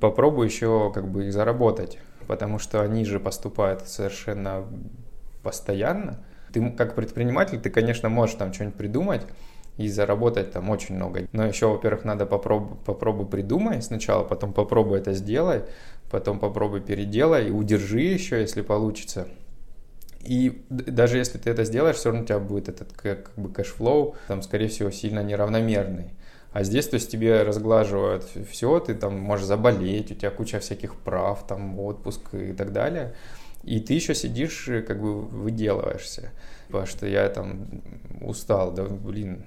[0.00, 4.64] попробуй еще как бы их заработать, потому что они же поступают совершенно
[5.42, 6.24] постоянно.
[6.52, 9.22] Ты как предприниматель, ты, конечно, можешь там что-нибудь придумать
[9.76, 11.26] и заработать там очень много.
[11.32, 15.62] Но еще, во-первых, надо попробуй, попробуй придумай сначала, потом попробуй это сделай,
[16.10, 19.26] потом попробуй переделай, удержи еще, если получится.
[20.22, 23.79] И даже если ты это сделаешь, все равно у тебя будет этот как, бы cash
[23.79, 26.10] flow, там, скорее всего, сильно неравномерный.
[26.52, 30.96] А здесь, то есть, тебе разглаживают все, ты там можешь заболеть, у тебя куча всяких
[30.96, 33.14] прав, там, отпуск и так далее.
[33.62, 36.30] И ты еще сидишь, как бы выделываешься.
[36.66, 37.82] Потому что я там
[38.20, 39.44] устал, да, блин,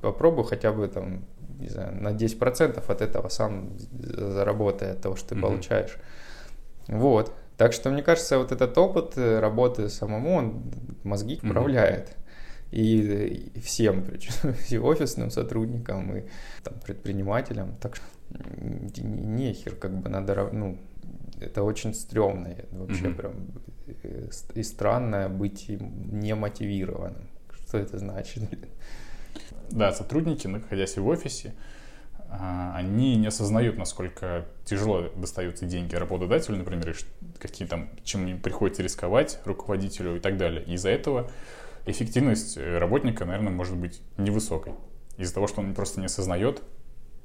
[0.00, 1.24] попробуй хотя бы там,
[1.58, 5.40] не знаю, на 10% от этого сам заработай от того, что ты mm-hmm.
[5.40, 5.96] получаешь.
[6.88, 7.32] Вот.
[7.56, 10.62] Так что, мне кажется, вот этот опыт э, работы самому, он
[11.04, 12.08] мозги управляет.
[12.08, 12.14] Mm-hmm.
[12.72, 16.24] И, и всем, причем и офисным сотрудникам, и
[16.62, 17.76] там, предпринимателям.
[17.80, 18.04] Так что
[19.00, 20.78] нехер, как бы надо, ну,
[21.40, 23.14] это очень стрёмно вообще mm-hmm.
[23.14, 23.34] прям
[23.86, 27.28] э, и странно быть немотивированным.
[27.66, 28.42] Что это значит?
[29.70, 31.54] Да, сотрудники, находясь в офисе,
[32.28, 38.40] а, они не осознают, насколько тяжело достаются деньги работодателю, например, и какие там, чем им
[38.40, 40.64] приходится рисковать руководителю и так далее.
[40.64, 41.30] Из-за этого
[41.86, 44.74] эффективность э, работника, наверное, может быть невысокой.
[45.16, 46.62] Из-за того, что он просто не осознает,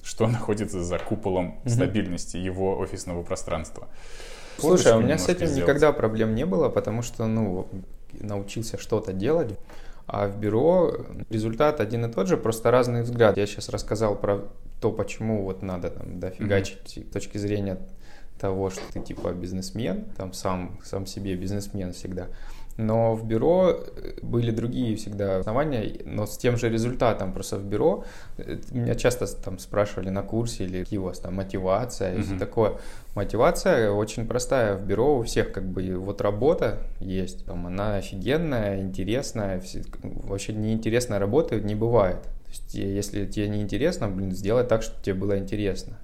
[0.03, 1.69] что находится за куполом mm-hmm.
[1.69, 3.87] стабильности его офисного пространства.
[4.57, 5.63] Слушай, а у меня с этим сделать?
[5.63, 7.67] никогда проблем не было, потому что, ну,
[8.11, 9.57] научился что-то делать.
[10.05, 10.91] А в бюро
[11.29, 13.37] результат один и тот же, просто разный взгляд.
[13.37, 14.47] Я сейчас рассказал про
[14.81, 17.09] то, почему вот надо там дофигачить mm-hmm.
[17.09, 17.77] с точки зрения
[18.39, 22.27] того, что ты типа бизнесмен, там сам, сам себе бизнесмен всегда.
[22.79, 27.33] Но в бюро э, были другие всегда основания, но с тем же результатом.
[27.33, 28.05] Просто в бюро
[28.37, 32.23] э, меня часто там спрашивали на курсе или какие у вас там мотивация и mm-hmm.
[32.23, 32.77] все такое.
[33.15, 34.77] Мотивация очень простая.
[34.77, 39.61] В бюро у всех как бы вот работа есть, там она офигенная, интересная.
[40.01, 42.21] Вообще неинтересная работа не бывает.
[42.21, 45.97] То есть, если тебе не интересно, блин, сделай так, чтобы тебе было интересно.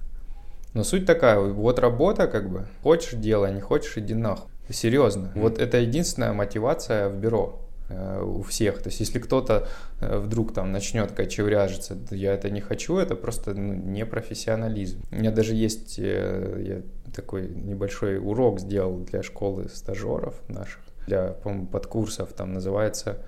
[0.74, 4.50] Но суть такая, вот работа как бы, хочешь делай, не хочешь иди нахуй.
[4.68, 5.32] Серьезно.
[5.34, 5.40] Mm-hmm.
[5.40, 8.82] Вот это единственная мотивация в бюро э, у всех.
[8.82, 9.68] То есть, если кто-то
[10.00, 15.00] э, вдруг там начнет кочевряжиться, я это не хочу, это просто ну, не профессионализм.
[15.10, 21.28] У меня даже есть э, я такой небольшой урок сделал для школы стажеров наших, для,
[21.28, 23.18] по-моему, подкурсов, там называется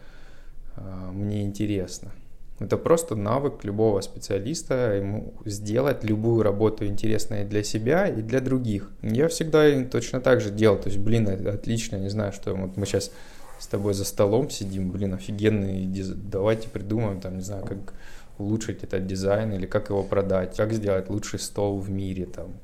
[1.13, 2.13] «Мне интересно».
[2.61, 8.91] Это просто навык любого специалиста, ему сделать любую работу интересной для себя и для других.
[9.03, 12.85] Я всегда точно так же делал, то есть, блин, отлично, не знаю, что вот мы
[12.85, 13.13] сейчас
[13.61, 17.95] с тобой за столом сидим, блин, офигенный, давайте придумаем, там, не знаю, как
[18.39, 22.55] улучшить этот дизайн или как его продать, как сделать лучший стол в мире, там,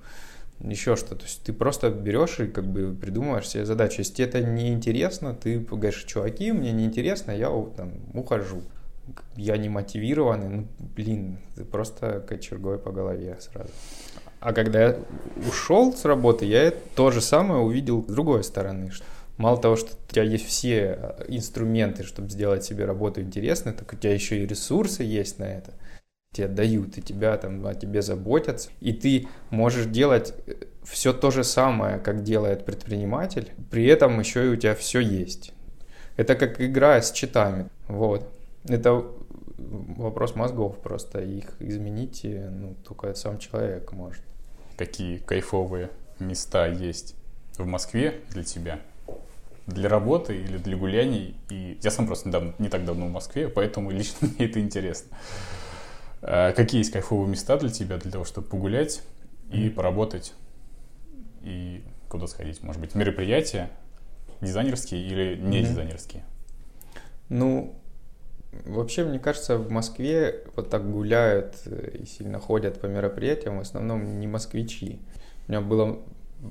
[0.60, 1.14] еще что.
[1.14, 3.96] То есть ты просто берешь и как бы придумываешь себе задачу.
[3.98, 8.62] Если тебе это не интересно, ты говоришь, чуваки, мне не интересно, я там ухожу
[9.36, 13.70] я не мотивированный, ну, блин, ты просто кочергой по голове сразу.
[14.40, 14.96] А когда я
[15.48, 18.90] ушел с работы, я то же самое увидел с другой стороны.
[19.36, 23.92] Мало того, что у тебя есть все э, инструменты, чтобы сделать себе работу интересной, так
[23.92, 25.72] у тебя еще и ресурсы есть на это.
[26.32, 28.68] Тебе дают, и тебя там о тебе заботятся.
[28.80, 34.46] И ты можешь делать э, все то же самое, как делает предприниматель, при этом еще
[34.46, 35.52] и у тебя все есть.
[36.16, 37.70] Это как игра с читами.
[37.88, 38.30] Вот.
[38.66, 39.04] Это
[39.56, 41.20] вопрос мозгов просто.
[41.20, 44.22] Их изменить ну, только сам человек может.
[44.76, 47.14] Какие кайфовые места есть
[47.56, 48.80] в Москве для тебя?
[49.66, 51.36] Для работы или для гуляний?
[51.50, 55.16] И я сам просто недавно, не так давно в Москве, поэтому лично мне это интересно.
[56.22, 59.02] А какие есть кайфовые места для тебя, для того, чтобы погулять
[59.50, 60.34] и поработать?
[61.42, 62.62] И куда сходить?
[62.62, 63.70] Может быть, мероприятия
[64.40, 66.24] дизайнерские или не дизайнерские?
[67.28, 67.74] Ну,
[68.64, 73.60] Вообще, мне кажется, в Москве вот так гуляют э, и сильно ходят по мероприятиям в
[73.60, 75.00] основном не москвичи.
[75.46, 75.98] У меня было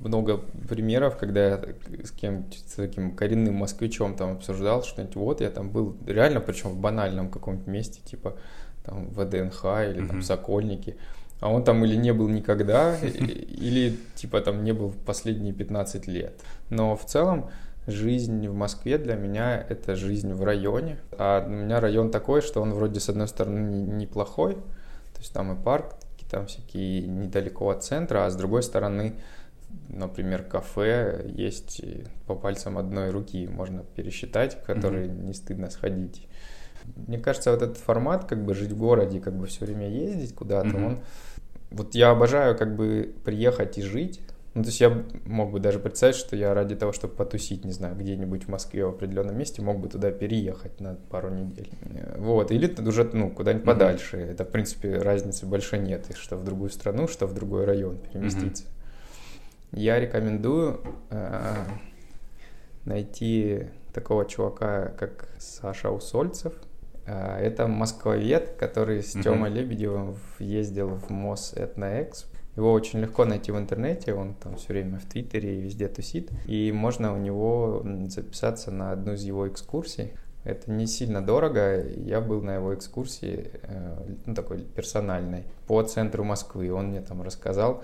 [0.02, 0.38] много
[0.70, 1.62] примеров, когда я
[2.04, 5.16] с кем-то, с таким коренным москвичом там обсуждал что-нибудь.
[5.16, 8.36] Вот я там был реально, причем в банальном каком-то месте, типа
[8.84, 10.08] там ВДНХ или mm-hmm.
[10.08, 10.98] там Сокольники,
[11.40, 16.34] а он там или не был никогда, или типа там не был последние 15 лет.
[16.70, 17.50] Но в целом
[17.88, 21.00] жизнь в Москве для меня это жизнь в районе.
[21.18, 25.54] А у меня район такой, что он вроде с одной стороны неплохой, то есть там
[25.54, 25.96] и парк,
[26.34, 29.14] там всякие недалеко от центра, а с другой стороны,
[29.88, 31.80] например, кафе есть
[32.26, 35.26] по пальцам одной руки, можно пересчитать, в которые mm-hmm.
[35.26, 36.28] не стыдно сходить.
[36.96, 40.34] Мне кажется, вот этот формат, как бы жить в городе, как бы все время ездить
[40.34, 40.86] куда-то, mm-hmm.
[40.86, 41.00] он...
[41.70, 44.20] Вот я обожаю как бы приехать и жить,
[44.56, 47.72] ну, то есть я мог бы даже представить, что я ради того, чтобы потусить, не
[47.72, 51.72] знаю, где-нибудь в Москве в определенном месте, мог бы туда переехать на пару недель.
[52.18, 53.74] Вот, или уже, ну, куда-нибудь mm-hmm.
[53.74, 54.18] подальше.
[54.18, 57.98] Это, в принципе, разницы большой нет, и что в другую страну, что в другой район
[57.98, 58.66] переместиться.
[58.66, 59.80] Mm-hmm.
[59.80, 61.56] Я рекомендую э,
[62.86, 66.54] найти такого чувака, как Саша Усольцев.
[67.08, 69.24] Э, это москвовед, который с mm-hmm.
[69.24, 74.70] Тёмой Лебедевым ездил в МОС Этноэксп его очень легко найти в интернете, он там все
[74.70, 76.30] время в Твиттере и везде тусит.
[76.46, 80.14] И можно у него записаться на одну из его экскурсий.
[80.44, 81.84] Это не сильно дорого.
[81.84, 86.72] Я был на его экскурсии, э, ну, такой персональной, по центру Москвы.
[86.72, 87.84] Он мне там рассказал,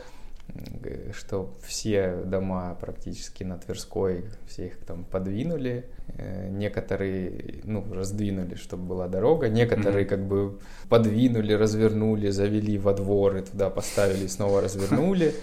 [1.13, 5.85] что все дома практически на Тверской, все их там подвинули,
[6.17, 10.09] э, некоторые, ну, раздвинули, чтобы была дорога, некоторые mm-hmm.
[10.09, 15.33] как бы подвинули, развернули, завели во двор и туда поставили, снова развернули.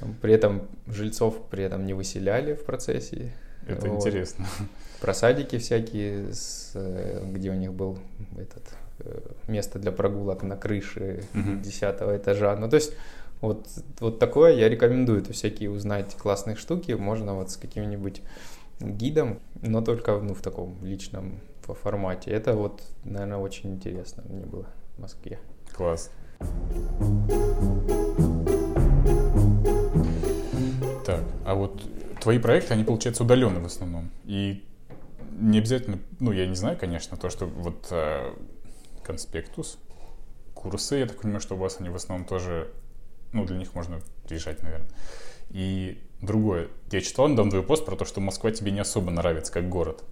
[0.00, 3.32] Там, при этом жильцов при этом не выселяли в процессе.
[3.66, 3.96] Это вот.
[3.96, 4.46] интересно.
[5.00, 7.98] Просадики всякие, с, э, где у них был
[8.38, 8.64] этот
[9.00, 12.16] э, место для прогулок на крыше mm-hmm.
[12.16, 12.56] этажа.
[12.56, 12.92] Ну, то есть
[13.42, 13.66] вот,
[13.98, 15.22] вот такое я рекомендую.
[15.22, 18.22] То всякие узнать классные штуки можно вот с каким-нибудь
[18.80, 22.30] гидом, но только ну, в таком личном формате.
[22.30, 24.66] Это вот, наверное, очень интересно мне было
[24.96, 25.40] в Москве.
[25.72, 26.10] Класс.
[31.04, 31.82] Так, а вот
[32.20, 34.10] твои проекты, они, получаются удаленные в основном.
[34.24, 34.64] И
[35.32, 38.34] не обязательно, ну, я не знаю, конечно, то, что вот э,
[39.02, 39.78] конспектус,
[40.54, 42.70] курсы, я так понимаю, что у вас они в основном тоже
[43.32, 44.88] ну, для них можно приезжать, наверное.
[45.50, 46.68] И другое.
[46.90, 50.04] Я читал недавно твой пост про то, что Москва тебе не особо нравится как город.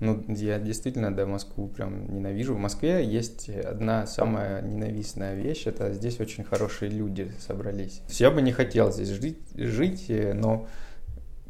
[0.00, 2.54] Ну, я действительно, да, Москву прям ненавижу.
[2.54, 8.02] В Москве есть одна самая ненавистная вещь, это здесь очень хорошие люди собрались.
[8.08, 10.66] Я бы не хотел здесь жить, жить но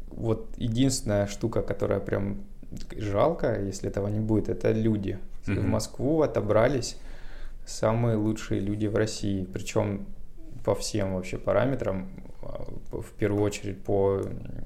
[0.07, 2.43] вот единственная штука, которая прям
[2.95, 5.17] жалко, если этого не будет, это люди.
[5.45, 5.59] Mm-hmm.
[5.59, 6.97] В Москву отобрались
[7.65, 9.47] самые лучшие люди в России.
[9.51, 10.05] Причем
[10.63, 12.09] по всем вообще параметрам,
[12.41, 14.21] а, в первую очередь по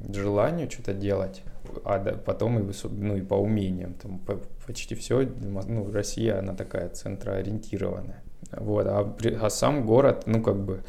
[0.09, 1.43] желанию что-то делать,
[1.83, 3.93] а потом и, ну, и по умениям.
[3.95, 4.21] Там
[4.65, 8.21] почти все, ну, Россия, она такая центроориентированная.
[8.51, 10.83] Вот, а, а сам город, ну, как бы,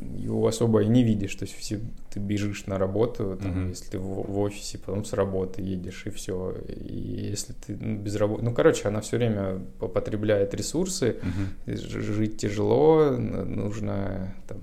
[0.00, 1.34] его особо и не видишь.
[1.34, 3.68] То есть все, ты бежишь на работу, там, mm-hmm.
[3.68, 6.56] если ты в, в офисе, потом с работы едешь, и все.
[6.68, 8.44] И если ты ну, без работы...
[8.44, 11.16] Ну, короче, она все время потребляет ресурсы,
[11.66, 11.76] mm-hmm.
[11.76, 14.58] жить тяжело, нужно там,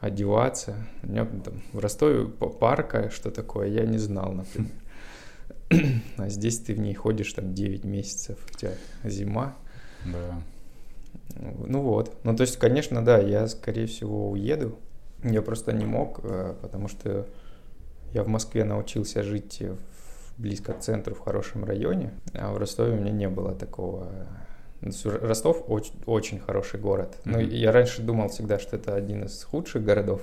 [0.00, 0.76] одеваться.
[1.02, 4.70] У меня там в Ростове парка, что такое, я не знал, например.
[6.18, 9.56] А здесь ты в ней ходишь там 9 месяцев, у тебя зима.
[10.04, 10.42] Да.
[11.36, 12.16] Ну вот.
[12.24, 14.78] Ну, то есть, конечно, да, я, скорее всего, уеду.
[15.22, 17.26] Я просто не мог, э, потому что
[18.12, 19.62] я в Москве научился жить
[20.38, 24.08] близко к центру, в хорошем районе, а в Ростове у меня не было такого.
[24.80, 27.16] Ростов очень, очень хороший город.
[27.24, 27.30] Mm-hmm.
[27.30, 30.22] Ну, я раньше думал всегда, что это один из худших городов,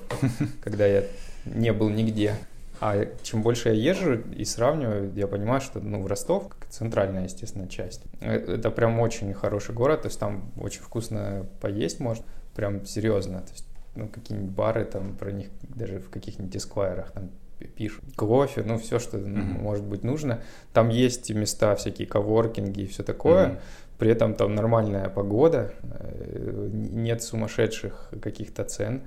[0.62, 1.06] когда я
[1.46, 2.36] не был нигде.
[2.82, 7.68] А чем больше я езжу и сравниваю, я понимаю, что ну, в Ростов центральная, естественно,
[7.68, 8.02] часть.
[8.22, 12.26] Э, это прям очень хороший город, то есть там очень вкусно поесть можно,
[12.56, 13.42] прям серьезно.
[13.42, 13.66] То есть,
[13.96, 17.32] ну, какие-нибудь бары там про них даже в каких-нибудь эсквайрах там
[17.76, 18.04] пишут.
[18.16, 19.62] Кофе, ну, все, что mm-hmm.
[19.62, 20.42] может быть нужно.
[20.72, 23.48] Там есть места, всякие коворкинги и все такое.
[23.48, 23.60] Mm-hmm.
[23.98, 29.02] При этом там нормальная погода, э, нет сумасшедших каких-то цен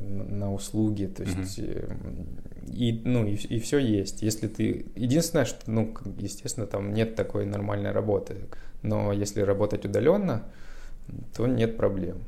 [0.00, 2.72] на услуги, то есть mm-hmm.
[2.72, 4.22] и ну и, и все есть.
[4.22, 8.36] Если ты единственное, что ну естественно там нет такой нормальной работы,
[8.82, 10.44] но если работать удаленно,
[11.36, 12.18] то нет проблем.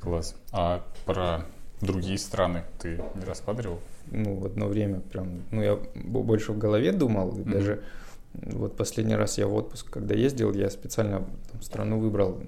[0.00, 0.36] Класс.
[0.52, 1.44] А про
[1.80, 3.80] другие страны ты не рассматривал?
[4.10, 7.50] Ну, в одно время прям, ну, я больше в голове думал, mm-hmm.
[7.50, 7.82] даже
[8.34, 12.38] вот последний раз я в отпуск, когда ездил, я специально там, страну выбрал,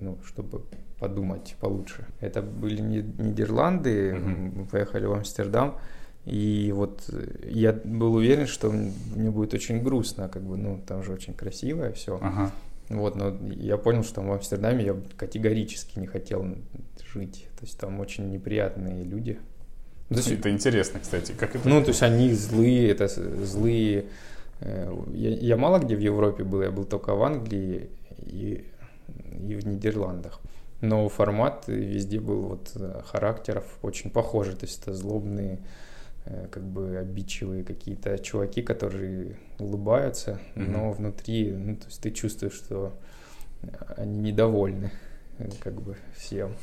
[0.00, 0.62] ну, чтобы
[0.98, 2.06] подумать получше.
[2.20, 4.52] Это были Нидерланды, mm-hmm.
[4.56, 5.78] мы поехали в Амстердам,
[6.24, 7.08] и вот
[7.42, 11.88] я был уверен, что мне будет очень грустно, как бы, ну, там же очень красиво
[11.88, 12.18] и все.
[12.20, 12.52] Ага.
[12.90, 16.46] Вот, но я понял, что в Амстердаме я категорически не хотел
[17.12, 17.46] жить.
[17.58, 19.38] То есть там очень неприятные люди.
[20.08, 21.32] Ну, то есть, это интересно, кстати.
[21.32, 21.68] Как это?
[21.68, 24.06] Ну, то есть они злые, это злые.
[24.60, 27.90] Э, я, я мало где в Европе был, я был только в Англии
[28.26, 28.64] и,
[29.46, 30.40] и в Нидерландах.
[30.80, 34.54] Но формат везде был вот э, характеров очень похожий.
[34.54, 35.58] То есть это злобные,
[36.24, 40.70] э, как бы обидчивые какие-то чуваки, которые улыбаются, mm-hmm.
[40.70, 42.92] но внутри, ну, то есть ты чувствуешь, что
[43.96, 44.92] они недовольны
[45.60, 46.54] как бы всем.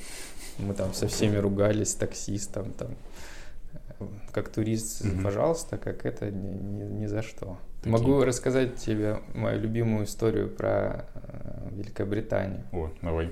[0.57, 2.95] Мы там со всеми ругались, таксистом, там,
[4.32, 5.24] как турист, mm-hmm.
[5.24, 7.57] пожалуйста, как это ни, ни, ни за что.
[7.80, 7.91] Такие.
[7.91, 12.63] Могу рассказать тебе мою любимую историю про э, Великобританию.
[12.72, 13.32] О, давай.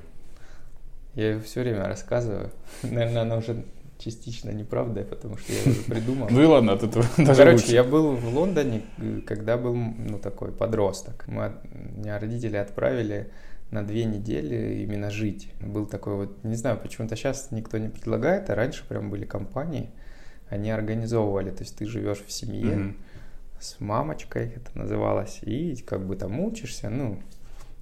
[1.15, 2.49] Я ее все время рассказываю.
[2.83, 3.63] Наверное, она уже
[3.97, 6.27] частично неправда, потому что я уже придумал.
[6.29, 8.81] Ну и ладно, от этого даже Короче, я был в Лондоне,
[9.25, 11.25] когда был, ну, такой подросток.
[11.27, 11.53] Мы,
[11.95, 13.29] меня родители отправили
[13.71, 15.49] на две недели именно жить.
[15.61, 19.89] Был такой вот, не знаю, почему-то сейчас никто не предлагает, а раньше прям были компании,
[20.49, 22.95] они организовывали, то есть ты живешь в семье mm-hmm.
[23.59, 27.19] с мамочкой, это называлось, и как бы там учишься, ну,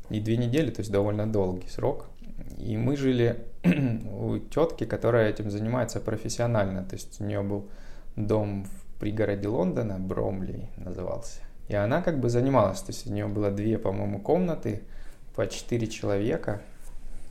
[0.09, 2.05] и две недели, то есть довольно долгий срок.
[2.57, 7.69] И мы жили у тетки, которая этим занимается профессионально, то есть у нее был
[8.15, 11.39] дом в пригороде Лондона, Бромли назывался.
[11.67, 14.81] И она как бы занималась, то есть у нее было две, по-моему, комнаты,
[15.35, 16.61] по 4 человека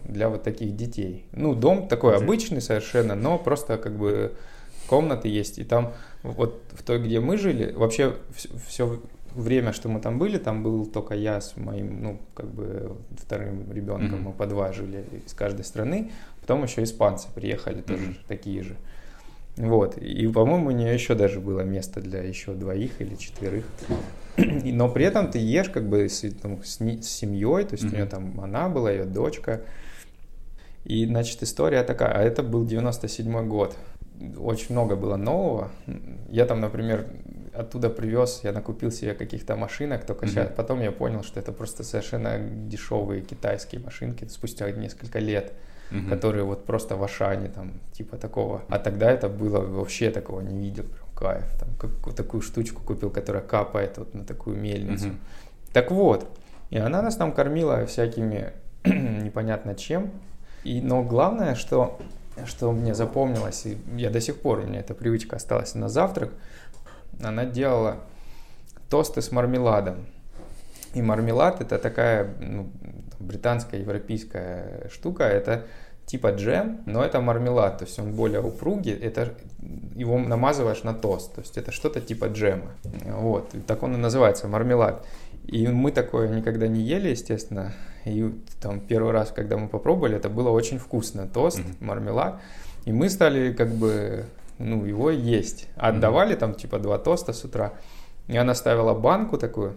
[0.05, 1.27] для вот таких детей.
[1.33, 4.33] Ну, дом такой обычный совершенно, но просто как бы
[4.87, 5.59] комнаты есть.
[5.59, 5.93] И там
[6.23, 8.17] вот в той, где мы жили, вообще
[8.67, 9.01] все
[9.35, 13.71] время, что мы там были, там был только я с моим, ну, как бы вторым
[13.73, 14.23] ребенком, mm-hmm.
[14.23, 16.11] мы по два жили из каждой страны.
[16.41, 18.25] Потом еще испанцы приехали тоже mm-hmm.
[18.29, 18.77] такие же.
[19.57, 19.99] Вот.
[19.99, 23.65] И, по-моему, у нее еще даже было место для еще двоих или четверых.
[24.37, 27.89] Но при этом ты ешь как бы с, там, с, с семьей, то есть mm-hmm.
[27.89, 29.63] у нее там она была, ее дочка.
[30.85, 33.77] И, значит, история такая, а это был 97 год.
[34.39, 35.71] Очень много было нового.
[36.31, 37.07] Я там, например,
[37.61, 40.29] оттуда привез, я накупил себе каких-то машинок, только mm-hmm.
[40.29, 45.53] сейчас, потом я понял, что это просто совершенно дешевые китайские машинки спустя несколько лет
[45.91, 46.09] угу.
[46.09, 48.63] которые вот просто в Ашане там, типа такого.
[48.69, 51.45] А тогда это было вообще такого не видел, прям кайф.
[51.59, 55.09] Там как, такую штучку купил, которая капает вот на такую мельницу.
[55.09, 55.17] Угу.
[55.73, 56.29] Так вот,
[56.71, 58.53] и она нас там кормила всякими
[58.85, 60.11] непонятно чем.
[60.65, 61.99] И, но главное, что,
[62.47, 66.33] что мне запомнилось, и я до сих пор, у меня эта привычка осталась на завтрак,
[67.23, 67.97] она делала
[68.89, 70.07] тосты с мармеладом.
[70.95, 72.71] И мармелад это такая ну,
[73.19, 75.25] британская, европейская штука.
[75.25, 75.67] Это
[76.07, 79.33] типа джем, но это мармелад, то есть он более упругий, это
[79.95, 82.73] его намазываешь на тост, то есть это что-то типа джема.
[83.05, 85.07] Вот, так он и называется, мармелад.
[85.47, 87.73] И мы такое никогда не ели, естественно.
[88.05, 91.27] И там первый раз, когда мы попробовали, это было очень вкусно.
[91.27, 91.85] Тост, mm-hmm.
[91.85, 92.41] мармелад.
[92.85, 94.27] И мы стали как бы,
[94.61, 95.69] ну, его есть.
[95.77, 97.73] Отдавали там типа два тоста с утра.
[98.29, 99.77] И она ставила банку такую,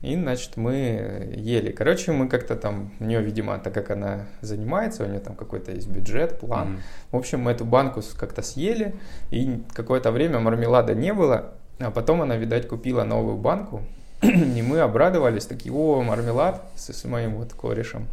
[0.00, 1.72] и, значит, мы ели.
[1.72, 5.72] Короче, мы как-то там, у нее, видимо, так как она занимается, у нее там какой-то
[5.72, 6.68] есть бюджет, план.
[6.68, 7.12] Mm-hmm.
[7.12, 8.94] В общем, мы эту банку как-то съели,
[9.30, 13.82] и какое-то время мармелада не было, а потом она, видать, купила новую банку,
[14.22, 18.06] и мы обрадовались, такие, о, мармелад с, с моим вот корешем.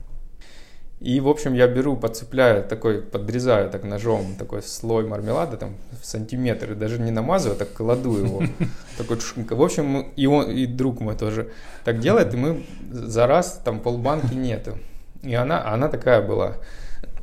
[0.99, 6.05] И, в общем, я беру, подцепляю, такой, подрезаю так ножом такой слой мармелада, там, в
[6.05, 8.41] сантиметр, даже не намазываю, а так кладу его.
[8.97, 11.51] Такой, в общем, и, он, и друг мой тоже
[11.85, 14.79] так делает, и мы за раз, там, полбанки нету.
[15.21, 16.57] И она, она такая была,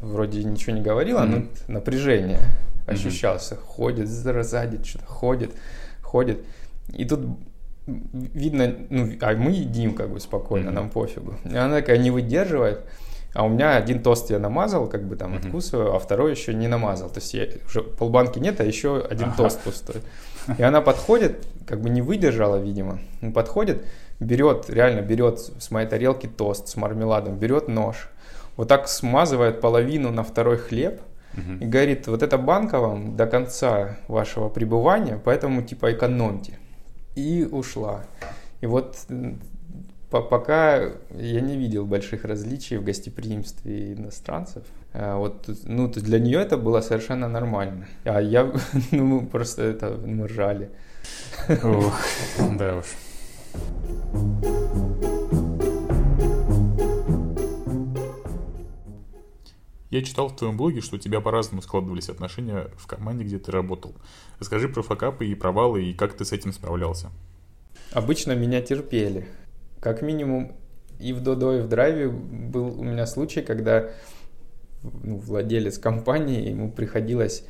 [0.00, 2.38] вроде ничего не говорила, но напряжение
[2.86, 3.56] ощущался.
[3.56, 5.50] Ходит сзади, что-то ходит,
[6.00, 6.44] ходит.
[6.92, 7.20] И тут
[7.86, 11.34] видно, ну, а мы едим как бы спокойно, нам пофигу.
[11.44, 12.80] И она такая не выдерживает,
[13.34, 15.46] а у меня один тост я намазал, как бы там mm-hmm.
[15.46, 17.10] откусываю, а второй еще не намазал.
[17.10, 19.36] То есть я, уже полбанки нет, а еще один ага.
[19.36, 20.02] тост пустой.
[20.56, 23.00] И она подходит, как бы не выдержала, видимо.
[23.34, 23.84] Подходит,
[24.20, 28.08] берет, реально берет с моей тарелки тост с мармеладом, берет нож,
[28.56, 31.00] вот так смазывает половину на второй хлеб
[31.60, 36.58] и говорит, вот эта банка вам до конца вашего пребывания, поэтому типа экономьте.
[37.16, 38.04] И ушла.
[38.60, 38.96] И вот
[40.20, 44.64] пока я не видел больших различий в гостеприимстве иностранцев.
[44.92, 47.86] А вот, ну, то для нее это было совершенно нормально.
[48.04, 48.52] А я,
[48.90, 50.70] ну, просто это, мы ржали.
[51.48, 52.00] Ох,
[52.58, 52.86] да уж.
[59.90, 63.52] Я читал в твоем блоге, что у тебя по-разному складывались отношения в команде, где ты
[63.52, 63.94] работал.
[64.40, 67.10] Расскажи про факапы и провалы, и как ты с этим справлялся.
[67.92, 69.28] Обычно меня терпели
[69.84, 70.56] как минимум
[70.98, 73.90] и в Додо, и в Драйве был у меня случай, когда
[74.82, 77.44] ну, владелец компании, ему приходилось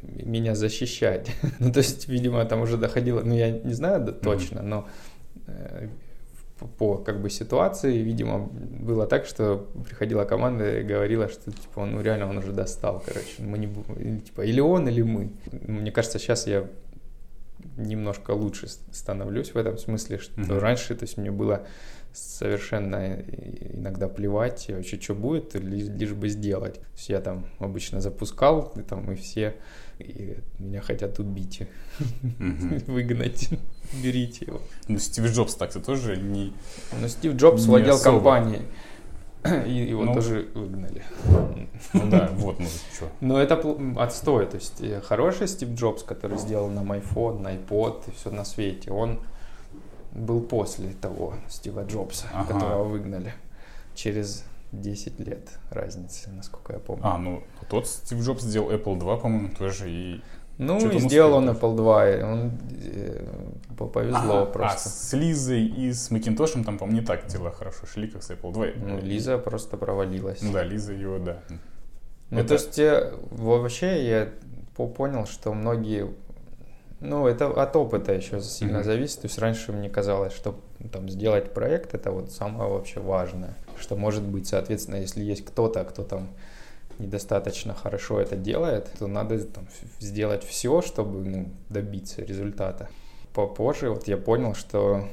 [0.00, 1.30] меня защищать.
[1.58, 4.62] ну, то есть, видимо, там уже доходило, ну, я не знаю да, точно, mm-hmm.
[4.62, 4.88] но
[5.46, 5.88] э,
[6.78, 11.92] по как бы ситуации, видимо, было так, что приходила команда и говорила, что типа он,
[11.92, 15.32] ну реально он уже достал, короче, мы не типа или он, или мы.
[15.66, 16.66] Мне кажется, сейчас я
[17.76, 20.58] немножко лучше становлюсь в этом смысле, что mm-hmm.
[20.58, 21.66] раньше, то есть мне было
[22.12, 23.22] совершенно
[23.74, 26.74] иногда плевать вообще, что будет, лишь, лишь бы сделать.
[26.74, 29.54] То есть я там обычно запускал, и там и все
[29.98, 31.62] и меня хотят убить,
[32.86, 33.50] выгнать,
[34.02, 34.60] берите его.
[34.88, 36.52] Ну, Стив Джобс так-то тоже не
[37.00, 38.62] Ну, Стив Джобс владел компанией.
[39.66, 41.02] И его ну, тоже выгнали.
[41.92, 43.08] Ну да, вот, ну что.
[43.20, 43.60] Но это
[43.98, 44.46] отстой.
[44.46, 48.44] То есть э, хороший Стив Джобс, который сделал нам iPhone, на iPod и все на
[48.44, 49.20] свете, он
[50.12, 52.54] был после того Стива Джобса, ага.
[52.54, 53.32] которого выгнали.
[53.94, 57.02] Через 10 лет разницы, насколько я помню.
[57.04, 60.22] А, ну тот Стив Джобс сделал Apple 2, по-моему, тоже и...
[60.58, 62.52] Ну, и сделал он Apple 2, и он
[62.84, 63.24] э,
[63.76, 64.88] повезло а, просто.
[64.88, 68.30] А с Лизой и с Макинтошем там, по-моему, не так дела хорошо шли, как с
[68.30, 68.66] Apple 2.
[68.76, 70.42] Ну, Лиза просто провалилась.
[70.42, 71.38] Ну да, Лиза его, да.
[72.30, 72.48] Ну, Это...
[72.48, 72.80] то есть,
[73.30, 74.28] вообще я
[74.76, 76.08] понял, что многие
[77.02, 78.84] ну, это от опыта еще сильно mm-hmm.
[78.84, 79.20] зависит.
[79.22, 80.60] То есть раньше мне казалось, что
[80.92, 83.56] там сделать проект это вот самое вообще важное.
[83.78, 86.28] Что может быть, соответственно, если есть кто-то, кто там
[86.98, 89.68] недостаточно хорошо это делает, то надо там,
[89.98, 92.88] сделать все, чтобы ну, добиться результата.
[93.34, 95.08] Попозже вот я понял, что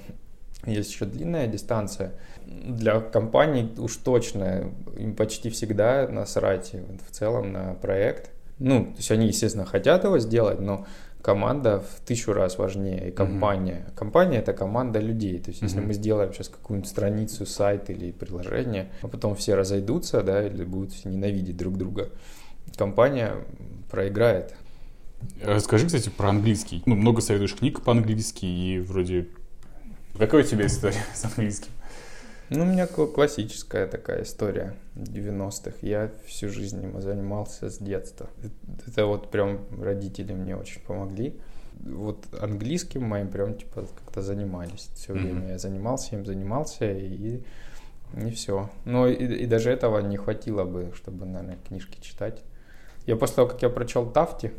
[0.66, 2.14] есть еще длинная дистанция.
[2.46, 6.74] Для компаний уж точно им почти всегда насрать
[7.08, 8.32] в целом на проект.
[8.58, 10.86] Ну, то есть они, естественно, хотят его сделать, но
[11.22, 13.86] команда в тысячу раз важнее, и компания.
[13.88, 13.96] Mm-hmm.
[13.96, 15.40] Компания это команда людей.
[15.40, 15.66] То есть, mm-hmm.
[15.66, 20.64] если мы сделаем сейчас какую-нибудь страницу, сайт или приложение, а потом все разойдутся, да, или
[20.64, 22.10] будут ненавидеть друг друга,
[22.76, 23.34] компания
[23.92, 24.54] проиграет.
[25.44, 26.82] Расскажи, кстати, про английский.
[26.86, 29.28] Ну, много советуешь книг по-английски, и вроде...
[30.18, 31.72] Какая у тебя история с английским?
[32.50, 35.78] Ну, у меня классическая такая история 90-х.
[35.82, 38.28] Я всю жизнь им занимался с детства.
[38.88, 41.40] Это вот прям родители мне очень помогли.
[41.80, 45.42] Вот английским моим прям типа как-то занимались все время.
[45.42, 45.52] Mm-hmm.
[45.52, 47.42] Я занимался им, занимался и
[48.14, 48.70] не все.
[48.84, 52.42] Но и, и даже этого не хватило бы, чтобы, наверное, книжки читать.
[53.06, 54.52] Я после того, как я прочел Тафти,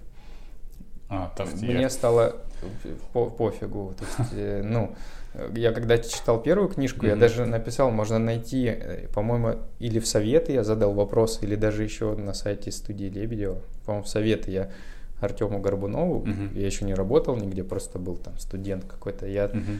[1.08, 1.90] а, Тафти мне я...
[1.90, 2.36] стало
[3.12, 3.94] по пофигу.
[3.98, 4.94] То есть, э, ну,
[5.54, 7.10] я когда читал первую книжку, mm-hmm.
[7.10, 11.84] я даже написал, можно найти, э, по-моему, или в советы я задал вопрос, или даже
[11.84, 14.70] еще на сайте студии Лебедева, по-моему, в советы я
[15.20, 16.58] Артему Горбунову, mm-hmm.
[16.58, 19.78] я еще не работал нигде, просто был там студент какой-то, я mm-hmm.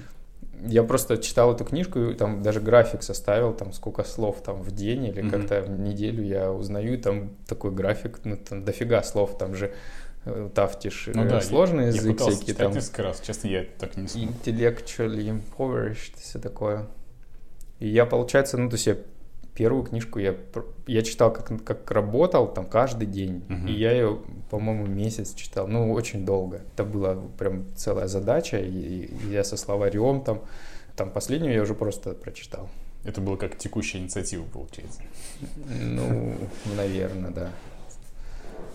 [0.66, 4.70] Я просто читал эту книжку, и там даже график составил, там сколько слов там в
[4.72, 5.30] день или mm-hmm.
[5.30, 9.72] как-то в неделю я узнаю, и там такой график, ну там дофига слов, там же
[10.26, 12.72] Э, тафтиш, ну, да, сложный я, язык, я всякие там.
[12.72, 14.30] несколько раз, честно, я так не смог.
[14.30, 16.86] Intellectually impoverished, все такое.
[17.78, 18.98] И я, получается, ну, то есть я
[19.54, 20.36] первую книжку я,
[20.86, 23.42] я читал, как, как работал, там, каждый день.
[23.48, 23.68] Uh-huh.
[23.68, 24.18] И я ее,
[24.50, 26.62] по-моему, месяц читал, ну, очень долго.
[26.74, 30.42] Это была прям целая задача, и, и я со словарем там,
[30.96, 32.68] там, последнюю я уже просто прочитал.
[33.04, 35.00] Это было как текущая инициатива, получается.
[35.66, 36.34] Ну,
[36.76, 37.50] наверное, да.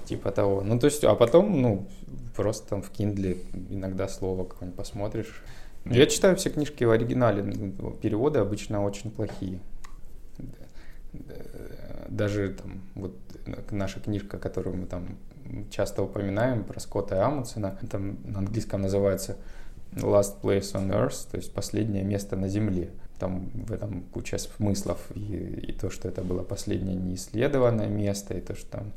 [0.06, 0.62] Типа того.
[0.62, 1.88] Ну, то есть, а потом, ну,
[2.36, 3.38] просто там в Kindle
[3.70, 5.44] иногда слово какое-нибудь посмотришь.
[5.86, 9.60] Я читаю все книжки в оригинале, ну, переводы обычно очень плохие.
[12.10, 13.16] Даже там, вот
[13.72, 15.18] наша книжка, которую мы там
[15.70, 19.38] часто упоминаем, про Скотта и Амундсена, там на английском называется
[19.94, 22.90] Last Place on Earth, то есть последнее место на Земле.
[23.20, 28.42] Там в этом куча смыслов, и, и то, что это было последнее неисследованное место, и
[28.42, 28.92] то, что там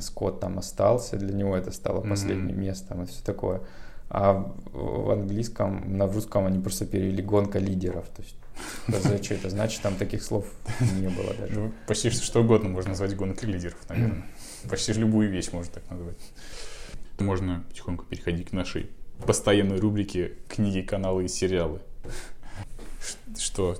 [0.00, 2.66] Скотт там остался, для него это стало последним mm-hmm.
[2.66, 3.62] местом и все такое.
[4.08, 8.06] А в английском, на русском они просто перевели «гонка лидеров».
[8.08, 9.82] То есть, что это значит?
[9.82, 10.46] Там таких слов
[11.00, 11.58] не было даже.
[11.58, 14.24] Ну, почти что угодно можно назвать «гонкой лидеров», наверное.
[14.68, 16.18] Почти любую вещь можно так назвать.
[17.18, 18.90] Можно потихоньку переходить к нашей
[19.26, 21.80] постоянной рубрике «Книги, каналы и сериалы».
[23.36, 23.76] Что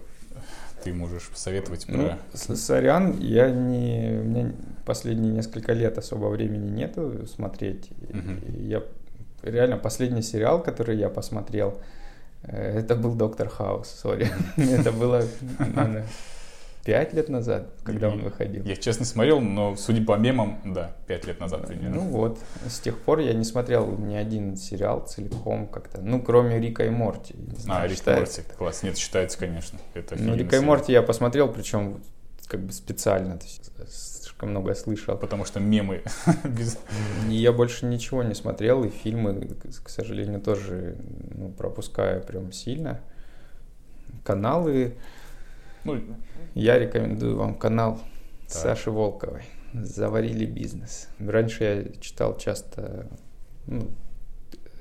[0.87, 2.19] ты можешь посоветовать ну, про...
[2.49, 4.21] Ну, сорян, я не...
[4.21, 4.53] У меня
[4.85, 7.91] последние несколько лет особо времени нету смотреть.
[8.11, 8.53] Угу.
[8.61, 8.85] Я
[9.43, 11.81] реально последний сериал, который я посмотрел,
[12.45, 14.29] э, это был Доктор Хаус, сори.
[14.57, 15.25] Это было
[16.87, 18.63] Пять лет назад, когда он выходил.
[18.63, 21.97] Я честно смотрел, но судя по мемам, да, пять лет назад примерно.
[21.97, 26.61] Ну вот, с тех пор я не смотрел ни один сериал целиком как-то, ну кроме
[26.61, 27.35] Рика и Морти.
[27.59, 29.81] Знаю, а, Рик и Морти, класс, нет, считается, конечно.
[29.95, 32.01] Это ну, Рика и Морти я посмотрел, причем
[32.47, 35.17] как бы специально, то есть слишком много слышал.
[35.17, 36.03] Потому что мемы
[36.45, 36.79] без...
[37.29, 40.97] Я больше ничего не смотрел, и фильмы, к сожалению, тоже
[41.35, 43.01] ну, пропускаю прям сильно.
[44.23, 44.95] Каналы...
[45.87, 46.17] Ну,
[46.55, 48.01] я рекомендую вам канал
[48.49, 48.57] так.
[48.57, 49.43] Саши Волковой.
[49.73, 51.09] Заварили бизнес.
[51.19, 53.09] Раньше я читал часто
[53.67, 53.91] ну,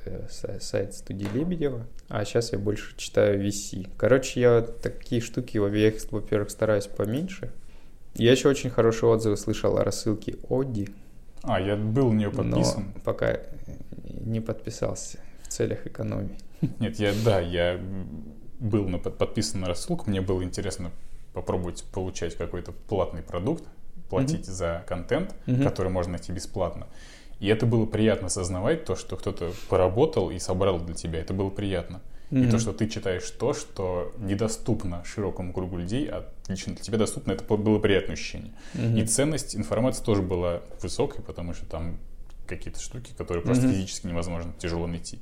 [0.06, 0.28] э,
[0.60, 3.90] сайт студии Лебедева, а сейчас я больше читаю VC.
[3.98, 7.52] Короче, я такие штуки, во-первых, стараюсь поменьше.
[8.16, 10.90] Я еще очень хорошие отзывы слышал о рассылке Оди.
[11.44, 12.94] А, я был на нее подписан.
[12.96, 13.40] Но пока
[14.04, 16.38] не подписался в целях экономии.
[16.80, 17.80] Нет, я, да, я
[18.60, 20.92] был на, подписан на рассылку, мне было интересно
[21.34, 23.64] попробовать получать какой-то платный продукт,
[24.10, 24.52] платить mm-hmm.
[24.52, 25.64] за контент, mm-hmm.
[25.64, 26.88] который можно найти бесплатно.
[27.40, 31.20] И это было приятно осознавать, то, что кто-то поработал и собрал для тебя.
[31.20, 32.02] Это было приятно.
[32.32, 32.48] Mm-hmm.
[32.48, 36.98] И то, что ты читаешь то, что недоступно широкому кругу людей, а лично для тебя
[36.98, 38.54] доступно, это было приятное ощущение.
[38.74, 39.02] Mm-hmm.
[39.02, 41.98] И ценность информации тоже была высокой, потому что там
[42.48, 43.74] какие-то штуки, которые просто mm-hmm.
[43.74, 45.20] физически невозможно, тяжело найти.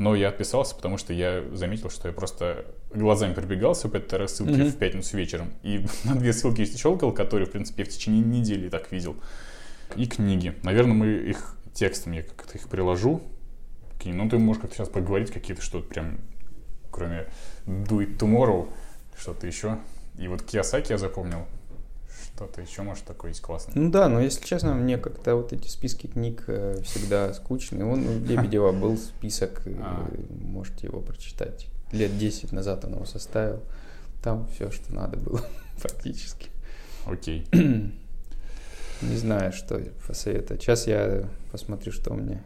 [0.00, 4.54] Но я отписался, потому что я заметил, что я просто глазами пробегался по этой рассылке
[4.54, 4.70] mm-hmm.
[4.70, 5.52] в пятницу вечером.
[5.62, 9.14] И на две ссылки щелкал, которые, в принципе, я в течение недели так видел.
[9.96, 10.54] И книги.
[10.62, 13.20] Наверное, мы их текстом, я как-то их приложу.
[14.02, 16.16] Ну, ты можешь как-то сейчас поговорить какие-то что-то прям,
[16.90, 17.26] кроме
[17.66, 18.70] Do It Tomorrow,
[19.18, 19.80] что-то еще.
[20.16, 21.44] И вот Киосаки я запомнил.
[22.40, 23.74] Что-то еще, может, такое есть классное.
[23.74, 27.84] Ну да, но если честно, мне как-то вот эти списки книг э, всегда скучные.
[27.84, 30.08] Он у Лебедева был список, а.
[30.30, 31.66] можете его прочитать.
[31.92, 33.60] Лет 10 назад он его составил.
[34.22, 35.42] Там все, что надо было,
[35.76, 36.48] фактически.
[37.04, 37.46] Окей.
[37.52, 40.62] Не знаю, что посоветовать.
[40.62, 42.42] Сейчас я посмотрю, что у меня.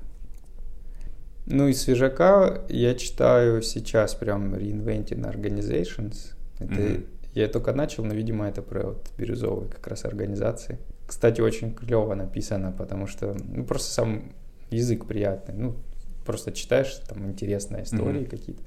[1.46, 6.34] Ну, из свежака я читаю сейчас прям Reinventing Organizations.
[6.58, 7.06] Это mm-hmm.
[7.34, 10.78] Я только начал, но, видимо, это про вот бирюзовые как раз организации.
[11.06, 14.32] Кстати, очень клево написано, потому что ну, просто сам
[14.70, 15.54] язык приятный.
[15.54, 15.76] Ну,
[16.24, 18.30] просто читаешь, там интересные истории mm-hmm.
[18.30, 18.62] какие-то.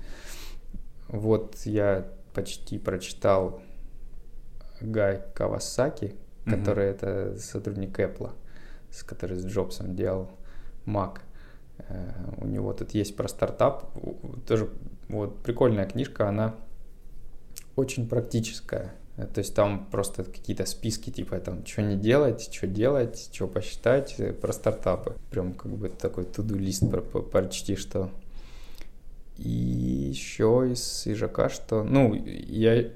[1.08, 3.62] Вот я почти прочитал
[4.82, 6.14] Гай Кавасаки,
[6.46, 6.52] mm-hmm.
[6.52, 8.32] который это сотрудник Apple,
[8.92, 10.30] с который с Джобсом делал
[10.86, 11.20] Mac.
[11.88, 13.94] Э, у него тут есть про стартап.
[14.46, 14.70] Тоже
[15.08, 16.56] вот прикольная книжка, она
[17.78, 18.94] очень практическая.
[19.16, 24.16] То есть там просто какие-то списки, типа там, что не делать, что делать, что посчитать,
[24.20, 25.16] э, про стартапы.
[25.32, 26.84] Прям как бы такой туду-лист
[27.32, 28.12] прочти, что.
[29.38, 31.84] И еще из свежака, что...
[31.84, 32.90] Ну, я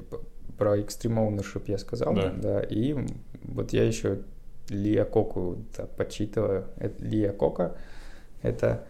[0.58, 2.32] про Extreme Ownership я сказал, да.
[2.32, 2.96] да и
[3.44, 4.20] вот я еще
[4.70, 6.66] Лия Коку да, почитываю.
[6.78, 7.76] Это, Лия Кока—
[8.44, 8.86] это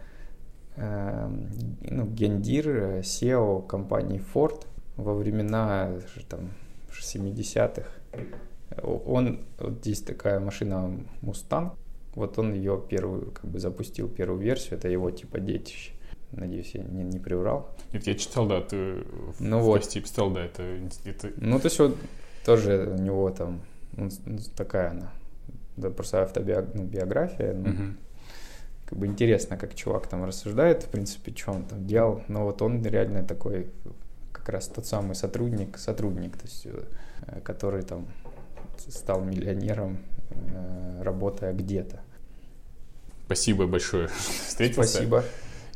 [0.75, 1.29] э,
[1.89, 4.65] ну, гендир э, SEO компании Ford,
[4.97, 5.91] во времена
[6.29, 6.51] там,
[6.89, 7.87] 70-х.
[8.83, 11.71] Он, вот здесь такая машина Mustang,
[12.15, 15.91] вот он ее первую, как бы запустил первую версию, это его типа детище.
[16.31, 17.69] Надеюсь, я не, не приврал.
[17.91, 19.03] Нет, я читал, да, ты
[19.39, 19.89] ну в вот.
[19.93, 20.63] писал, да, это,
[21.03, 21.31] это...
[21.35, 21.97] Ну, то есть вот
[22.45, 23.61] тоже у него там
[23.93, 24.09] ну,
[24.55, 25.11] такая она,
[25.75, 27.93] да, просто автобиография, ну, угу.
[28.85, 32.61] как бы интересно, как чувак там рассуждает, в принципе, что он там делал, но вот
[32.61, 33.69] он реально такой
[34.31, 38.07] как раз тот самый сотрудник, сотрудник, то есть, э, который там
[38.77, 42.01] стал миллионером, э, работая где-то.
[43.25, 44.89] Спасибо большое, что встретился.
[44.89, 45.23] Спасибо,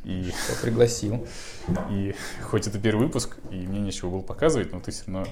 [0.03, 0.31] и...
[0.31, 1.27] что пригласил.
[1.89, 5.27] И хоть это первый выпуск, и мне нечего было показывать, но ты все равно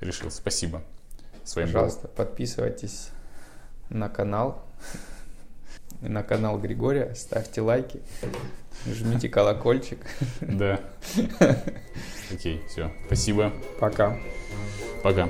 [0.00, 0.30] решил.
[0.30, 0.82] Спасибо.
[1.44, 2.14] Своим Пожалуйста, был.
[2.14, 3.10] подписывайтесь
[3.90, 4.64] на канал,
[6.00, 8.00] на канал Григория, ставьте лайки,
[8.86, 9.98] жмите колокольчик.
[10.40, 10.80] Да.
[12.32, 12.90] Окей, все.
[13.06, 13.52] Спасибо.
[13.78, 14.16] Пока.
[15.02, 15.28] Пока.